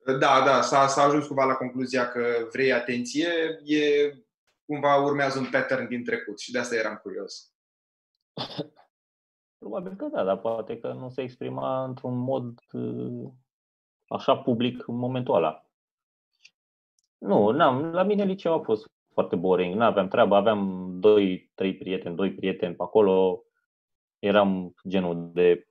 [0.05, 3.29] Da, da, s-a, s-a ajuns cumva la concluzia că vrei atenție,
[3.65, 4.13] e
[4.65, 7.53] cumva urmează un pattern din trecut și de asta eram curios.
[9.59, 13.31] Probabil că da, dar poate că nu se exprima într-un mod uh,
[14.07, 15.67] așa public în momentul ăla.
[17.19, 21.77] Nu, n-am, la mine liceu a fost foarte boring, nu aveam treabă, aveam doi, trei
[21.77, 23.45] prieteni, doi prieteni pe acolo,
[24.19, 25.67] eram genul de...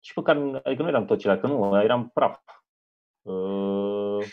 [0.00, 2.40] Și pe care, adică nu eram tot ceilalți, că nu, eram praf.
[3.22, 4.26] Uh,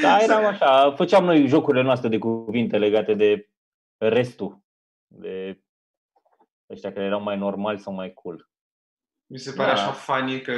[0.00, 3.50] da, eram așa, făceam noi jocurile noastre de cuvinte legate de
[3.96, 4.62] restul,
[5.06, 5.62] de
[6.70, 8.50] ăștia care erau mai normali sau mai cool.
[9.26, 9.80] Mi se pare Da.
[9.80, 10.54] așa funny că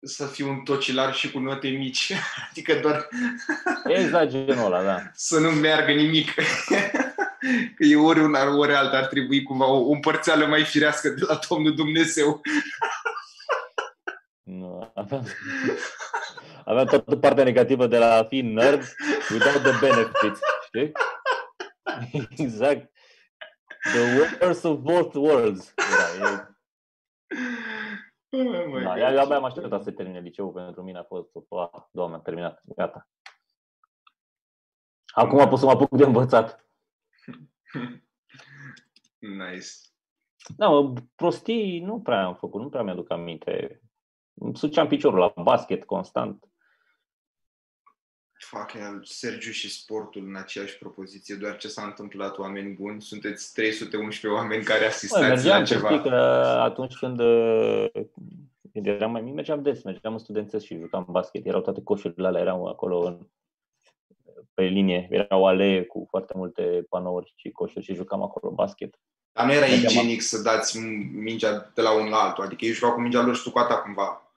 [0.00, 2.12] să fiu un tocilar și cu note mici,
[2.50, 3.08] adică doar
[3.86, 5.10] Exact genul ăla, da.
[5.12, 6.34] să nu meargă nimic.
[7.76, 11.24] Că e ori una, ori alta, ar trebui cumva o, o împărțeală mai firească de
[11.28, 12.40] la Domnul Dumnezeu.
[14.42, 15.24] Nu, aveam,
[16.64, 18.82] aveam toată partea negativă de la a fi nerd
[19.30, 20.92] without the benefits, știi?
[22.36, 22.90] Exact.
[23.92, 25.74] The worst of both worlds.
[25.76, 26.56] Era, e,
[28.30, 29.12] Oh my da, God.
[29.12, 32.60] eu abia am așteptat să termine liceul, pentru mine a fost, ah, doamne, am terminat,
[32.76, 33.08] gata.
[35.06, 36.65] Acum pot să mă apuc de învățat.
[39.18, 39.68] Nice.
[40.56, 43.80] Da, mă, prostii nu prea am făcut, nu prea mi-aduc aminte.
[44.34, 46.44] Îmi suceam piciorul la basket constant.
[48.38, 48.72] Fuck,
[49.02, 54.64] Sergiu și sportul în aceeași propoziție, doar ce s-a întâmplat, oameni buni, sunteți 311 oameni
[54.64, 55.88] care Băi, asistați la mergeam, să ceva.
[55.88, 56.14] știi că
[56.60, 57.86] atunci când, uh,
[58.72, 61.46] când eram mai mic, mergeam des, mergeam în studențesc și jucam basket.
[61.46, 63.28] Erau toate coșurile alea, erau acolo în,
[64.56, 68.98] pe linie, era o alee cu foarte multe panouri și coșuri și jucam acolo basket.
[69.32, 72.64] Dar nu era Mergeam igienic să dați m- mingea de la unul la altul, adică
[72.64, 74.32] ei jucau cu mingea lor și tu cu a ta cumva,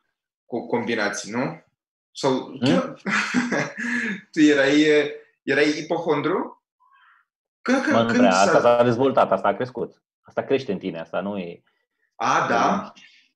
[0.45, 1.63] cu combinații, nu?
[2.11, 2.93] Sau chiar...
[4.31, 4.85] tu erai,
[5.43, 6.63] erai ipohondru?
[7.61, 10.03] Că, că, Mă, nu când prea, s-a- asta s-a dezvoltat, asta a crescut.
[10.21, 11.63] Asta crește în tine, asta nu e...
[12.15, 12.91] A, da?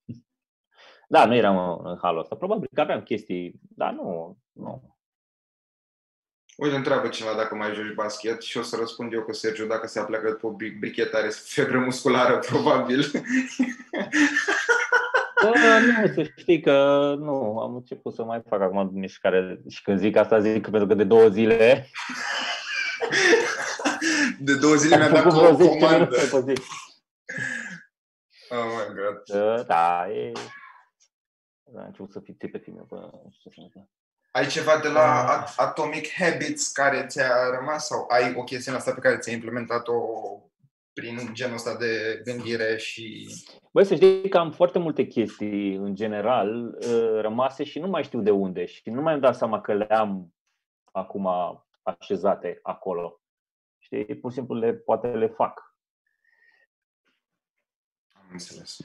[1.08, 2.36] Da, nu eram în- în halul ăsta.
[2.36, 4.93] Probabil că aveam chestii, dar nu, nu.
[6.58, 9.88] Uite, întreabă cineva dacă mai joci basket și o să răspund eu că Sergiu, dacă
[9.88, 13.12] se apleacă pe o bri- brichetă, are febră musculară, probabil.
[15.44, 16.72] Bă, nu, să știi că
[17.20, 20.94] nu, am început să mai fac acum mișcare și când zic asta zic pentru că
[20.94, 21.88] de două zile
[24.40, 25.98] De două zile mi-a am dat făcut cu o vreo 10 comandă.
[25.98, 26.62] minute pe zi.
[28.50, 29.22] Oh my god.
[29.58, 30.32] Uh, Da, e...
[31.78, 33.90] A început să fii pe tine, bă, nu știu ce să zic.
[34.36, 38.94] Ai ceva de la At- Atomic Habits care ți-a rămas sau ai o chestiune asta
[38.94, 39.94] pe care ți-ai implementat-o
[40.94, 43.28] prin genul ăsta de gândire și...
[43.72, 48.04] Băi, să știi că am foarte multe chestii, în general, uh, rămase și nu mai
[48.04, 50.34] știu de unde și nu mai îmi dau seama că le am
[50.92, 51.28] acum
[51.84, 53.22] așezate acolo.
[53.80, 55.76] Știi, pur și simplu le, poate le fac.
[58.14, 58.78] Am înțeles.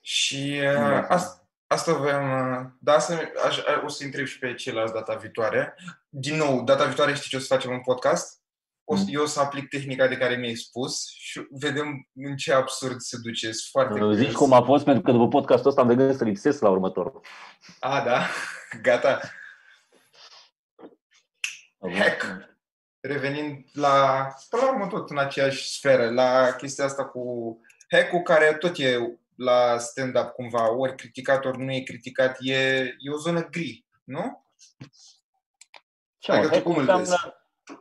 [0.00, 0.98] Și Da.
[0.98, 2.50] uh, asta, asta voiam...
[2.60, 5.74] Uh, da, asta, aș, a- o să întreb și pe ceilalți data viitoare.
[6.08, 8.40] Din nou, data viitoare știi ce o să facem un podcast?
[8.84, 9.14] O, să- Mm.
[9.14, 13.16] eu o să aplic tehnica de care mi-ai spus și vedem în ce absurd se
[13.22, 13.46] duce.
[13.52, 14.16] Sunt foarte Uh, curios.
[14.16, 16.68] Zici cum a fost, pentru că după podcastul ăsta am de gând să lipsesc la
[16.68, 17.20] următorul.
[17.80, 18.26] A, da?
[18.82, 19.20] Gata.
[21.98, 22.48] Hack.
[23.00, 27.56] Revenind la, până la urmă tot în aceeași sferă, la chestia asta cu
[27.90, 28.96] hack care tot e
[29.36, 32.54] la stand-up cumva, ori criticat, ori nu e criticat, e,
[32.98, 34.44] e o zonă gri, nu?
[36.18, 37.16] Ce adică hack cum înseamnă,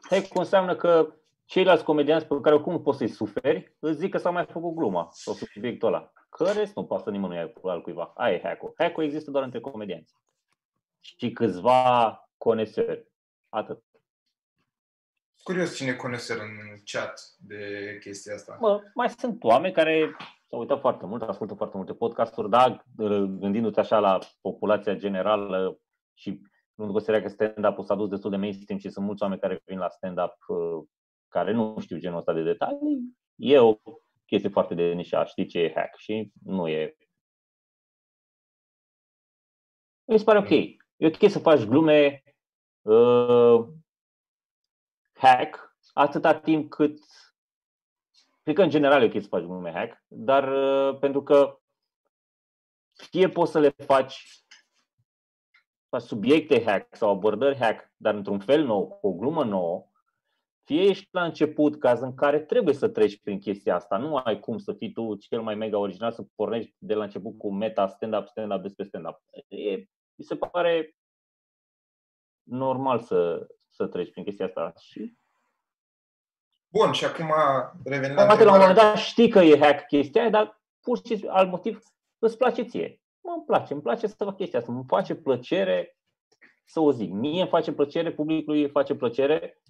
[0.10, 4.18] hack înseamnă că ceilalți comedianți pe care oricum nu poți să-i suferi, îți zic că
[4.18, 6.12] s-a mai făcut gluma sau subiectul ăla.
[6.30, 8.14] Că rest nu pasă nimănui altcuiva.
[8.16, 8.74] Aia e hack-ul.
[8.78, 10.14] Hack-ul există doar între comedianți.
[11.00, 13.08] Și câțiva coneseri.
[13.50, 13.84] Atât.
[15.44, 18.58] Curios cine coneseri în chat de chestia asta.
[18.60, 20.16] Mă, mai sunt oameni care
[20.50, 22.86] s-au uitat foarte mult, ascultă foarte multe podcasturi, dar
[23.40, 25.80] gândindu-te așa la populația generală
[26.14, 26.42] și
[26.74, 29.78] nu considerea că stand-up-ul s-a dus destul de mainstream și sunt mulți oameni care vin
[29.78, 30.84] la stand-up uh,
[31.28, 33.76] care nu știu genul ăsta de detalii, e o
[34.26, 36.96] chestie foarte de nișa, știi ce e hack și nu e...
[40.08, 40.50] Mi se pare ok.
[40.50, 42.24] E ok să faci glume
[42.82, 43.68] uh,
[45.14, 47.00] hack atâta timp cât
[48.46, 51.60] Cred că în general e ok să faci glume hack, dar uh, pentru că
[52.94, 54.46] fie poți să le faci,
[55.90, 59.88] faci subiecte hack sau abordări hack, dar într-un fel nou, cu o glumă nouă,
[60.64, 63.98] fie ești la început, caz în care trebuie să treci prin chestia asta.
[63.98, 67.38] Nu ai cum să fii tu cel mai mega original, să pornești de la început
[67.38, 69.22] cu meta stand-up, stand-up despre stand-up.
[69.48, 69.76] E,
[70.16, 70.96] mi se pare
[72.44, 74.74] normal să, să treci prin chestia asta.
[74.80, 75.16] Și...
[76.78, 77.34] Bun, și acum
[77.84, 80.98] revenim la Poate la un moment dat știi că e hack chestia aia, dar pur
[80.98, 81.80] și simplu, alt motiv,
[82.20, 83.02] îți place ție.
[83.22, 85.98] Mă, îmi place, îmi place să fac chestia asta, îmi face plăcere
[86.66, 87.12] să o zic.
[87.12, 89.62] Mie îmi face plăcere, publicului îi face plăcere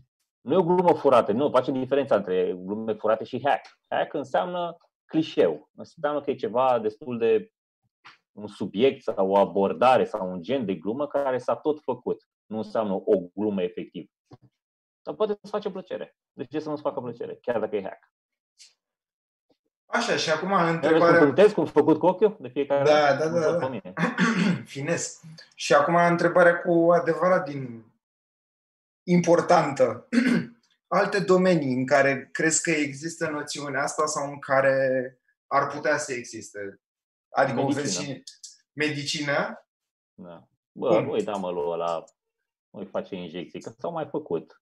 [0.42, 3.80] nu e o glumă furată, nu, facem diferența între glume furate și hack.
[3.88, 7.52] Hack înseamnă clișeu, înseamnă că e ceva destul de
[8.32, 12.28] un subiect sau o abordare sau un gen de glumă care s-a tot făcut.
[12.46, 14.10] Nu înseamnă o glumă efectiv.
[15.06, 16.16] Dar poate să face plăcere.
[16.34, 18.12] De ce să nu-ți facă plăcere, chiar dacă e hack?
[19.86, 21.26] Așa, și acum întrebarea...
[21.26, 23.68] Vedeți cum făcut cu ochiul de fiecare da, Da, da, da.
[23.68, 23.94] da.
[24.76, 25.22] Finesc.
[25.56, 27.86] Și acum întrebarea cu adevărat din
[29.04, 30.08] importantă.
[30.88, 36.14] Alte domenii în care crezi că există noțiunea asta sau în care ar putea să
[36.14, 36.82] existe?
[37.30, 37.80] Adică medicină.
[37.80, 38.24] o vezi și
[38.74, 39.66] medicină?
[40.14, 40.48] Da.
[40.72, 41.06] Bă, Cum?
[41.06, 42.04] voi da mă lui ăla,
[42.70, 44.60] voi face injecții, că s-au mai făcut.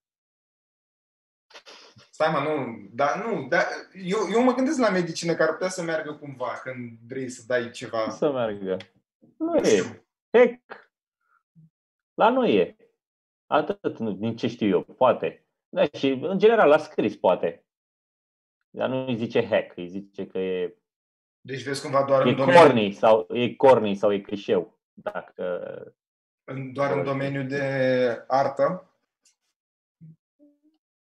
[2.14, 5.68] Stai mă, nu, dar nu, dar eu, eu mă gândesc la medicină care ar putea
[5.68, 8.08] să meargă cumva când vrei să dai ceva.
[8.10, 8.76] Să meargă.
[9.36, 10.04] Nu, nu e.
[10.32, 10.60] Hec.
[12.14, 12.76] La noi e.
[13.46, 15.46] Atât din ce știu eu, poate.
[15.68, 17.64] Da, și în general la scris poate.
[18.70, 20.76] Dar nu îi zice hack, îi zice că e...
[21.40, 22.64] Deci vezi cumva doar e în domeniul...
[22.64, 24.78] Corny sau, e corny sau e clișeu.
[24.92, 25.72] Dacă...
[26.44, 27.64] În, doar în domeniul de
[28.26, 28.93] artă?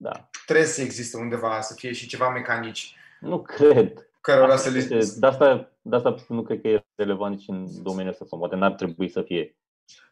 [0.05, 0.29] Da.
[0.45, 2.95] Trebuie să existe undeva, să fie și ceva mecanici.
[3.19, 4.07] Nu cred.
[4.21, 4.81] Cărora să le...
[5.17, 8.55] De asta, de asta nu cred că e relevant nici în domeniul ăsta, sau poate
[8.55, 9.55] n-ar trebui să fie.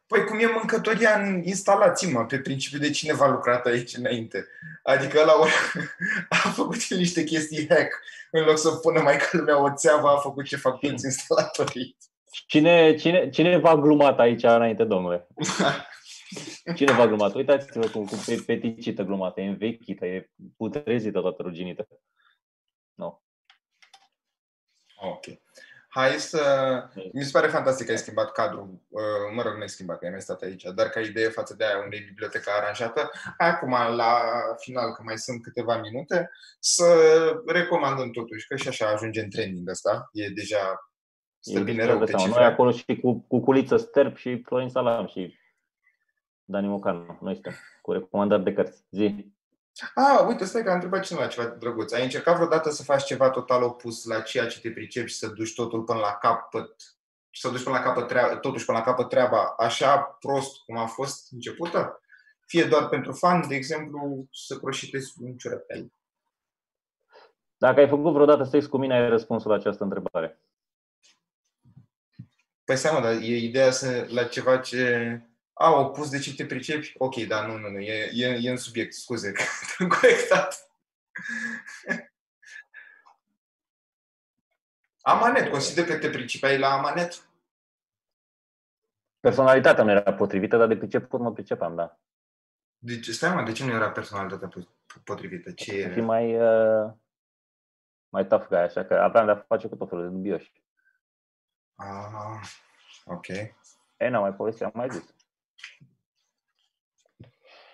[0.08, 4.48] Păi cum e mâncătoria în instalații, mă, pe principiu de cineva a lucrat aici înainte.
[4.84, 5.34] Adică la
[6.46, 8.00] a făcut niște chestii hack.
[8.32, 11.98] În loc să pună mai ca lumea o țeavă, a făcut ce fac toți instalatorii.
[12.48, 15.28] Cine, cine, cine v-a glumat aici înainte, domnule?
[16.76, 17.34] Cine v-a glumat?
[17.34, 21.88] Uitați-vă cum, cum pe peticită glumată, e învechită, e putrezită toată ruginită.
[22.94, 23.22] No.
[24.96, 25.24] Ok.
[25.88, 26.42] Hai să...
[27.14, 28.82] Mi se pare fantastic că ai schimbat cadrul.
[28.90, 29.02] Uh,
[29.36, 31.66] mă rog, nu ai schimbat, că ai mai stat aici, dar ca idee față de
[31.66, 33.10] aia unde e biblioteca aranjată.
[33.38, 34.22] Acum, la
[34.58, 36.30] final, că mai sunt câteva minute,
[36.60, 36.86] să
[37.46, 40.10] recomandăm totuși, că și așa ajunge în trending ăsta.
[40.12, 40.92] E deja
[41.40, 45.08] stă e bine rău pe Noi acolo și cu, cu Culiță Sterp și Florin Salam
[45.08, 45.38] și
[46.46, 47.18] Dani Mocanu.
[47.22, 48.84] Noi suntem cu recomandări de cărți.
[48.92, 49.34] Zi.
[49.96, 51.92] Ah, uite, stai că a întrebat cineva ceva drăguț.
[51.92, 55.28] Ai încercat vreodată să faci ceva total opus la ceea ce te pricepi și să
[55.28, 56.76] duci totul până la capăt
[57.30, 60.78] și să duci până la capăt treaba, totuși până la capăt treaba așa prost cum
[60.78, 62.02] a fost începută?
[62.46, 65.92] Fie doar pentru fan, de exemplu, să croșitezi un ciorapel.
[67.58, 70.40] Dacă ai făcut vreodată sex cu mine, ai răspunsul la această întrebare.
[72.64, 75.22] Păi seama, dar e ideea să, la ceva ce
[75.54, 76.94] a, opus de ce te pricepi?
[76.98, 79.42] Ok, da, nu, nu, nu, e, e, e în subiect, scuze, că
[79.80, 80.70] am corectat.
[85.02, 87.28] Amanet, consider că te principai la Amanet?
[89.20, 92.00] Personalitatea nu era potrivită, dar de priceput mă pricepam, da.
[92.78, 94.50] Deci, stai mă, de ce nu era personalitatea
[95.04, 95.52] potrivită?
[95.52, 95.94] Ce era?
[95.94, 96.92] Și mai, uh,
[98.10, 100.52] mai tough guy, așa că aveam de-a face cu tot felul de dubioși.
[101.76, 102.40] Ah,
[103.06, 103.28] ok.
[103.98, 105.14] E, n-am mai povestit, am mai zis.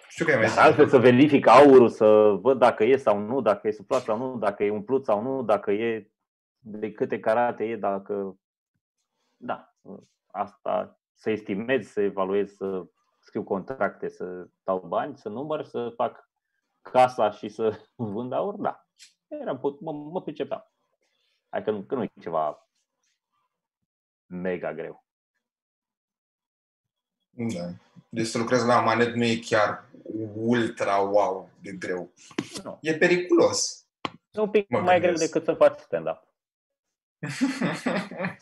[0.09, 0.57] Știu că ai mai zis.
[0.57, 4.37] Altfel să verific aurul, să văd dacă e sau nu, dacă e suflat sau nu,
[4.37, 6.11] dacă e umplut sau nu, dacă e
[6.59, 8.39] de câte karate e, dacă,
[9.35, 9.73] da,
[10.27, 12.85] asta să estimez, să evaluez, să
[13.19, 16.29] scriu contracte, să dau bani, să număr, să fac
[16.81, 18.87] casa și să vând aur, da.
[19.27, 20.71] Era, mă, mă pricepeam.
[21.49, 22.69] Hai că nu, că nu e ceva
[24.25, 25.05] mega greu.
[27.29, 27.69] Da.
[28.09, 29.89] Deci să lucrezi la manet nu e chiar
[30.35, 32.11] ultra wow de greu.
[32.63, 32.77] Nu.
[32.81, 33.85] E periculos.
[34.31, 35.31] E un pic Mă mai greu gândesc.
[35.31, 36.27] decât să faci stand-up.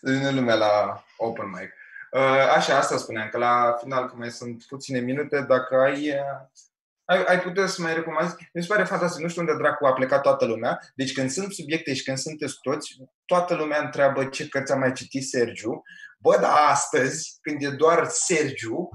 [0.00, 1.72] Să vină lumea la open mic.
[2.10, 6.46] Uh, Așa, asta spuneam, că la final, că mai sunt puține minute, dacă ai, uh,
[7.06, 8.50] ai, ai putea să mai recomanzi.
[8.54, 10.78] Mi se pare fantastic, nu știu unde dracu a plecat toată lumea.
[10.94, 14.92] Deci când sunt subiecte și când sunteți toți, toată lumea întreabă ce cărți a mai
[14.92, 15.82] citit Sergiu.
[16.18, 18.88] Bă, dar astăzi, când e doar Sergiu,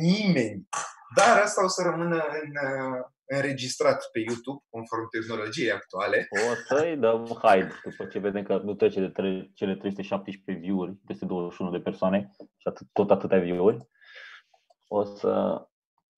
[0.00, 0.68] nimeni.
[1.16, 6.28] Dar asta o să rămână în, uh, înregistrat pe YouTube, conform tehnologiei actuale.
[6.30, 10.92] O să-i dăm hide după ce vedem că nu trece de tre- cele 317 view-uri,
[11.06, 13.88] peste 21 de persoane și atât, tot atâtea view-uri.
[14.88, 15.62] O să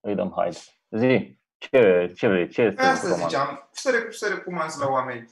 [0.00, 0.58] îi dăm hide.
[0.90, 2.48] Zi, ce, ce vrei?
[2.48, 3.28] Ce este Asta roman?
[3.28, 5.30] ziceam, să, rec- să recomanzi la oameni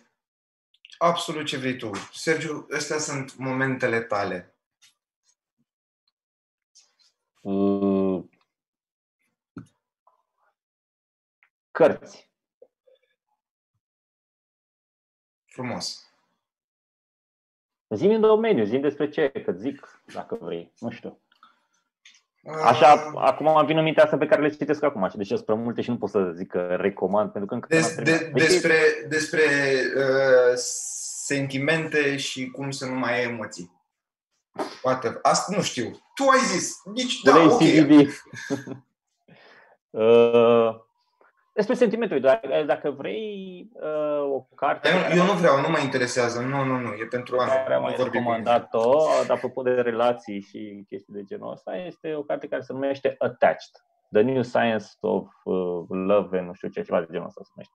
[0.99, 1.91] absolut ce vrei tu.
[2.13, 4.55] Sergiu, astea sunt momentele tale.
[7.41, 8.25] Uh,
[11.71, 12.33] Cărți.
[15.45, 16.09] Frumos.
[17.89, 21.23] Zi în domeniu, zi despre ce, că zic, dacă vrei, nu știu.
[22.45, 25.45] Uh, Așa, acum îmi vin în minte asta pe care le citesc acum, deci sunt
[25.45, 28.11] prea multe și nu pot să zic că recomand, pentru că încă Des, n-am de,
[28.11, 28.33] terminat.
[28.33, 28.77] Deci, despre
[29.09, 29.43] despre
[29.97, 30.53] uh,
[31.25, 33.73] sentimente și cum să nu mai ai emoții.
[34.83, 35.19] Poate.
[35.23, 35.85] Asta nu știu.
[36.15, 36.81] Tu ai zis.
[36.85, 37.59] Nici, da, vrei ok.
[37.59, 38.09] CBD.
[40.01, 40.77] uh,
[41.55, 45.69] despre sentimentul, dacă, dacă vrei uh, o carte pe Eu, care eu nu vreau, nu
[45.69, 46.41] mă interesează.
[46.41, 46.93] Nu, nu, nu.
[46.93, 47.75] E pentru care oameni.
[47.75, 48.43] am Nu mai vorbim cu mine.
[48.43, 53.15] recomandat-o, apropo de relații și chestii de genul ăsta, este o carte care se numește
[53.19, 53.75] Attached.
[54.13, 57.51] The New Science of uh, Love and nu știu ce, ceva de genul ăsta se
[57.55, 57.75] numește.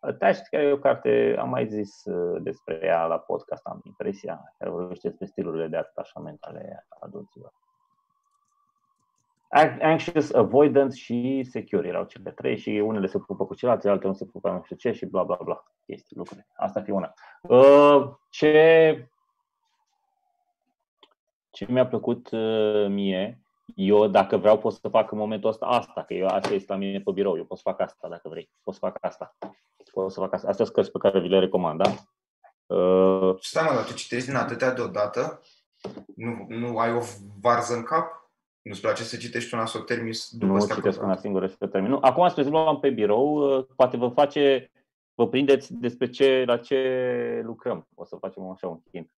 [0.00, 4.54] Attached, care e o carte, am mai zis uh, despre ea la podcast, am impresia,
[4.58, 7.52] care vorbește despre stilurile de atașament ale adulților.
[9.48, 14.08] An- Anxious, avoidant și secure erau cele trei și unele se pupă cu celelalte, altele
[14.08, 16.46] nu se pupă nu știu ce și bla bla bla chestii, lucruri.
[16.56, 17.14] Asta fi una.
[17.40, 19.08] Uh, Ce,
[21.50, 23.40] ce mi-a plăcut uh, mie,
[23.74, 26.78] eu dacă vreau pot să fac în momentul ăsta asta, că eu asta este la
[26.78, 29.36] mine pe birou, eu pot să fac asta dacă vrei, pot să fac asta.
[29.92, 30.48] Pot să fac asta.
[30.48, 31.90] Astea sunt cărți pe care vi le recomand, da?
[32.76, 35.40] Uh, Stai mă, dar tu citești din atâtea deodată?
[36.16, 37.00] Nu, nu ai o
[37.40, 38.25] varză în cap?
[38.66, 41.08] Nu-ți place să citești una să o termini după nu să te citesc apuci?
[41.08, 41.90] una singură și pe termin.
[41.90, 41.98] Nu.
[42.00, 44.70] Acum, spre exemplu, am pe birou, uh, poate vă face,
[45.14, 47.88] vă prindeți despre ce, la ce lucrăm.
[47.94, 49.10] O să facem așa un hint.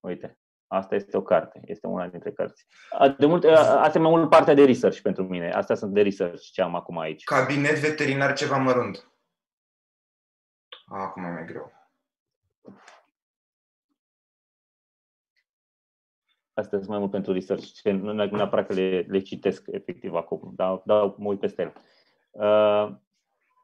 [0.00, 2.66] Uite, asta este o carte, este una dintre cărți.
[2.90, 5.52] A, De mult, a, asta e mai mult partea de research pentru mine.
[5.52, 7.24] Astea sunt de research ce am acum aici.
[7.24, 9.12] Cabinet veterinar ceva mărunt.
[10.86, 11.72] Acum e mai greu.
[16.60, 20.14] Astea sunt mai mult pentru research, ce nu nu neapărat că le, le citesc efectiv
[20.14, 21.72] acum, dar, dar mă uit peste ele.
[22.30, 22.96] Uh,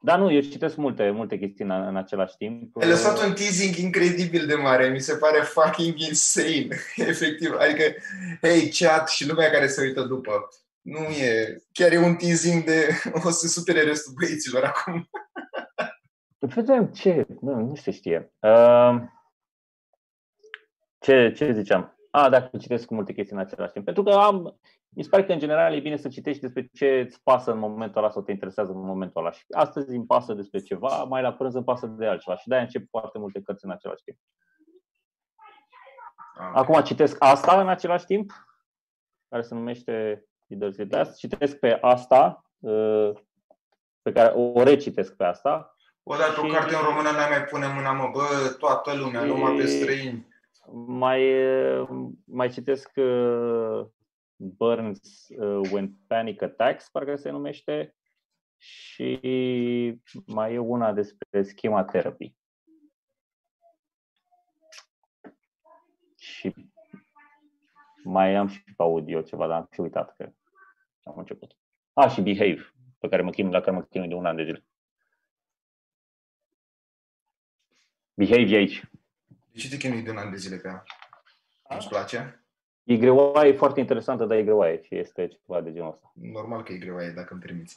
[0.03, 2.77] da, nu, eu citesc multe, multe chestii în, în același timp.
[2.77, 6.69] Ai lăsat un teasing incredibil de mare, mi se pare fucking insane,
[7.11, 7.55] efectiv.
[7.59, 7.83] Adică,
[8.41, 10.49] hey, chat și lumea care se uită după.
[10.81, 12.89] Nu e, chiar e un teasing de
[13.25, 15.09] o să supere restul băieților acum.
[16.39, 18.33] Vedem ce, nu, nu se știe.
[18.41, 18.97] Uh,
[20.99, 21.96] ce, ce ziceam?
[22.17, 23.85] A, dacă citesc multe chestii în același timp.
[23.85, 24.59] Pentru că am,
[24.89, 27.59] mi se pare că în general e bine să citești despre ce îți pasă în
[27.59, 29.31] momentul ăla sau te interesează în momentul ăla.
[29.31, 32.37] Și astăzi îmi pasă despre ceva, mai la prânz îmi pasă de altceva.
[32.37, 34.19] Și de-aia încep foarte multe cărți în același timp.
[36.53, 38.33] Acum citesc asta în același timp,
[39.29, 41.17] care se numește Leaders Lead Last.
[41.17, 43.11] Citesc pe asta, uh,
[44.03, 45.77] pe care o recitesc pe asta.
[46.03, 49.57] Odată o Și- carte în română n-ai mai pune mâna, mă, bă, toată lumea, numai
[49.57, 50.35] pe străini.
[50.73, 51.47] Mai,
[51.81, 53.87] uh, mai citesc uh,
[54.37, 57.95] Burns uh, When Panic Attacks, parcă se numește,
[58.57, 59.21] și
[60.27, 62.35] mai e una despre schema therapy.
[66.17, 66.55] Și
[68.05, 70.33] mai am și pe audio ceva, dar am și uitat că
[71.03, 71.57] am început.
[71.93, 74.45] A, și Behave, pe care mă chinui, la care mă chinui de un an de
[74.45, 74.65] zile.
[78.15, 78.91] Behave e aici.
[79.57, 80.85] De ce te chinui de un an de zile pe ea?
[81.71, 82.45] Nu-ți place?
[82.83, 86.13] E greoaie, e foarte interesantă, dar e greoaie și este ceva de genul ăsta.
[86.15, 87.77] Normal că e greu aia, dacă îmi permiți.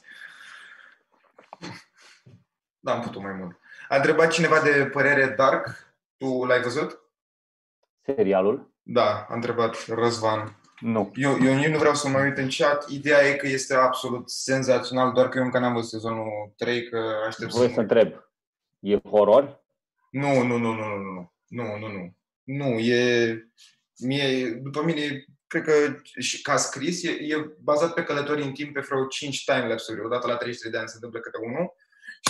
[2.80, 3.58] Da, am putut mai mult.
[3.88, 5.94] A întrebat cineva de părere Dark.
[6.16, 7.00] Tu l-ai văzut?
[8.00, 8.72] Serialul?
[8.82, 10.60] Da, a întrebat Răzvan.
[10.80, 11.10] Nu.
[11.14, 12.88] Eu, eu nici nu vreau să mă uit în chat.
[12.88, 16.98] Ideea e că este absolut senzațional, doar că eu încă n-am văzut sezonul 3, că
[17.26, 17.72] aștept Voi să...
[17.74, 18.12] să întreb.
[18.78, 19.62] E horror?
[20.10, 22.16] Nu, nu, nu, nu, nu, nu, nu, nu, nu.
[22.42, 23.34] Nu, e,
[23.98, 28.72] mie, după mine, cred că și ca scris, e, e bazat pe călătorii în timp
[28.72, 30.04] pe vreo 5 timelapse-uri.
[30.04, 31.72] Odată la 33 de ani se întâmplă câte unul.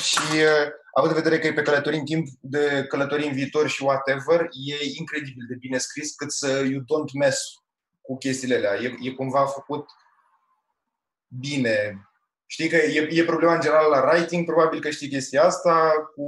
[0.01, 3.69] Și uh, având în vedere că e pe călătorii în timp, de călătorii în viitor
[3.69, 7.41] și whatever, e incredibil de bine scris cât să you don't mess
[8.01, 8.75] cu chestiile alea.
[8.75, 9.91] E, e cumva făcut
[11.29, 12.10] bine.
[12.53, 16.25] Știi că e, e problema în general la writing, probabil că știi chestia asta, cu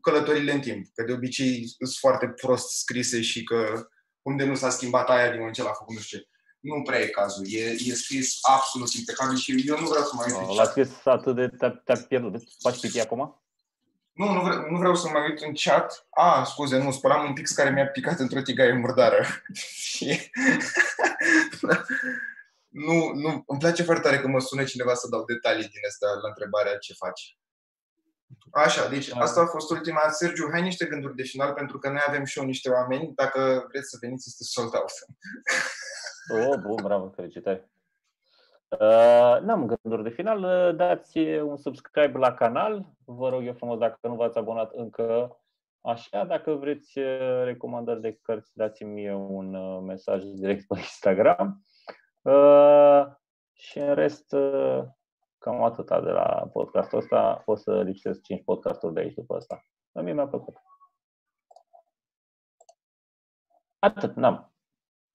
[0.00, 0.86] călătorile în timp.
[0.94, 3.88] Că de obicei sunt foarte prost scrise și că
[4.22, 6.28] unde nu s-a schimbat aia din moment ce l-a făcut, nu știu ce.
[6.60, 7.44] Nu prea e cazul.
[7.48, 10.48] E, e scris absolut impecabil și eu nu vreau să mai uit.
[10.48, 10.70] în L-a chat.
[10.70, 11.48] scris atât de...
[11.58, 12.42] Te-a, te-a pierdut.
[12.60, 13.42] Faci piti acum?
[14.12, 16.06] Nu, nu vreau, nu vreau să mă uit în chat.
[16.10, 19.26] A, scuze, nu, spălam un pix care mi-a picat într-o tigaie murdară.
[22.74, 22.86] Și...
[22.86, 26.06] nu, nu, îmi place foarte tare că mă sună cineva să dau detalii din asta
[26.22, 27.38] la întrebarea ce faci.
[28.50, 29.20] Așa, deci Da.
[29.20, 30.08] asta a fost ultima.
[30.08, 33.12] Sergiu, hai niște gânduri de final, pentru că noi avem și eu niște oameni.
[33.14, 34.92] Dacă vreți să veniți, este sold out.
[36.28, 37.68] Oh, bun, bravo, felicitări.
[38.68, 40.42] Uh, n-am gânduri de final.
[40.42, 42.86] Uh, Dați un subscribe la canal.
[43.04, 45.38] Vă rog eu frumos, dacă nu v-ați abonat încă,
[45.80, 46.24] așa.
[46.24, 51.64] Dacă vreți uh, recomandări de cărți, dați-mi un uh, mesaj direct pe Instagram.
[52.24, 53.06] Uh,
[53.52, 54.84] și în rest, uh,
[55.38, 57.42] cam atâta de la podcastul ăsta.
[57.46, 59.64] O să lipsesc 5 podcasturi de aici după asta.
[59.92, 60.56] La mie mi-a plăcut.
[63.78, 64.52] Atât, n-am.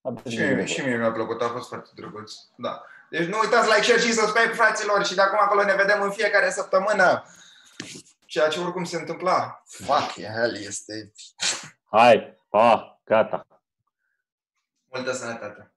[0.01, 0.65] Atât Și de mie, bine.
[0.65, 2.33] și mie mi-a plăcut, a fost foarte drăguț.
[2.57, 2.83] Da.
[3.09, 6.11] Deci nu uitați like, share și subscribe, fraților, și de acum acolo ne vedem în
[6.11, 7.23] fiecare săptămână.
[8.25, 9.61] Ceea ce oricum se întâmpla.
[9.65, 11.11] Fuck, hell, este
[11.91, 13.47] Hai, pa, gata.
[14.91, 15.73] multă sănătate.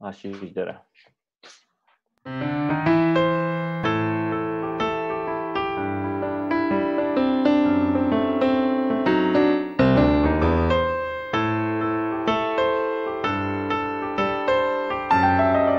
[0.00, 0.80] آشیش داره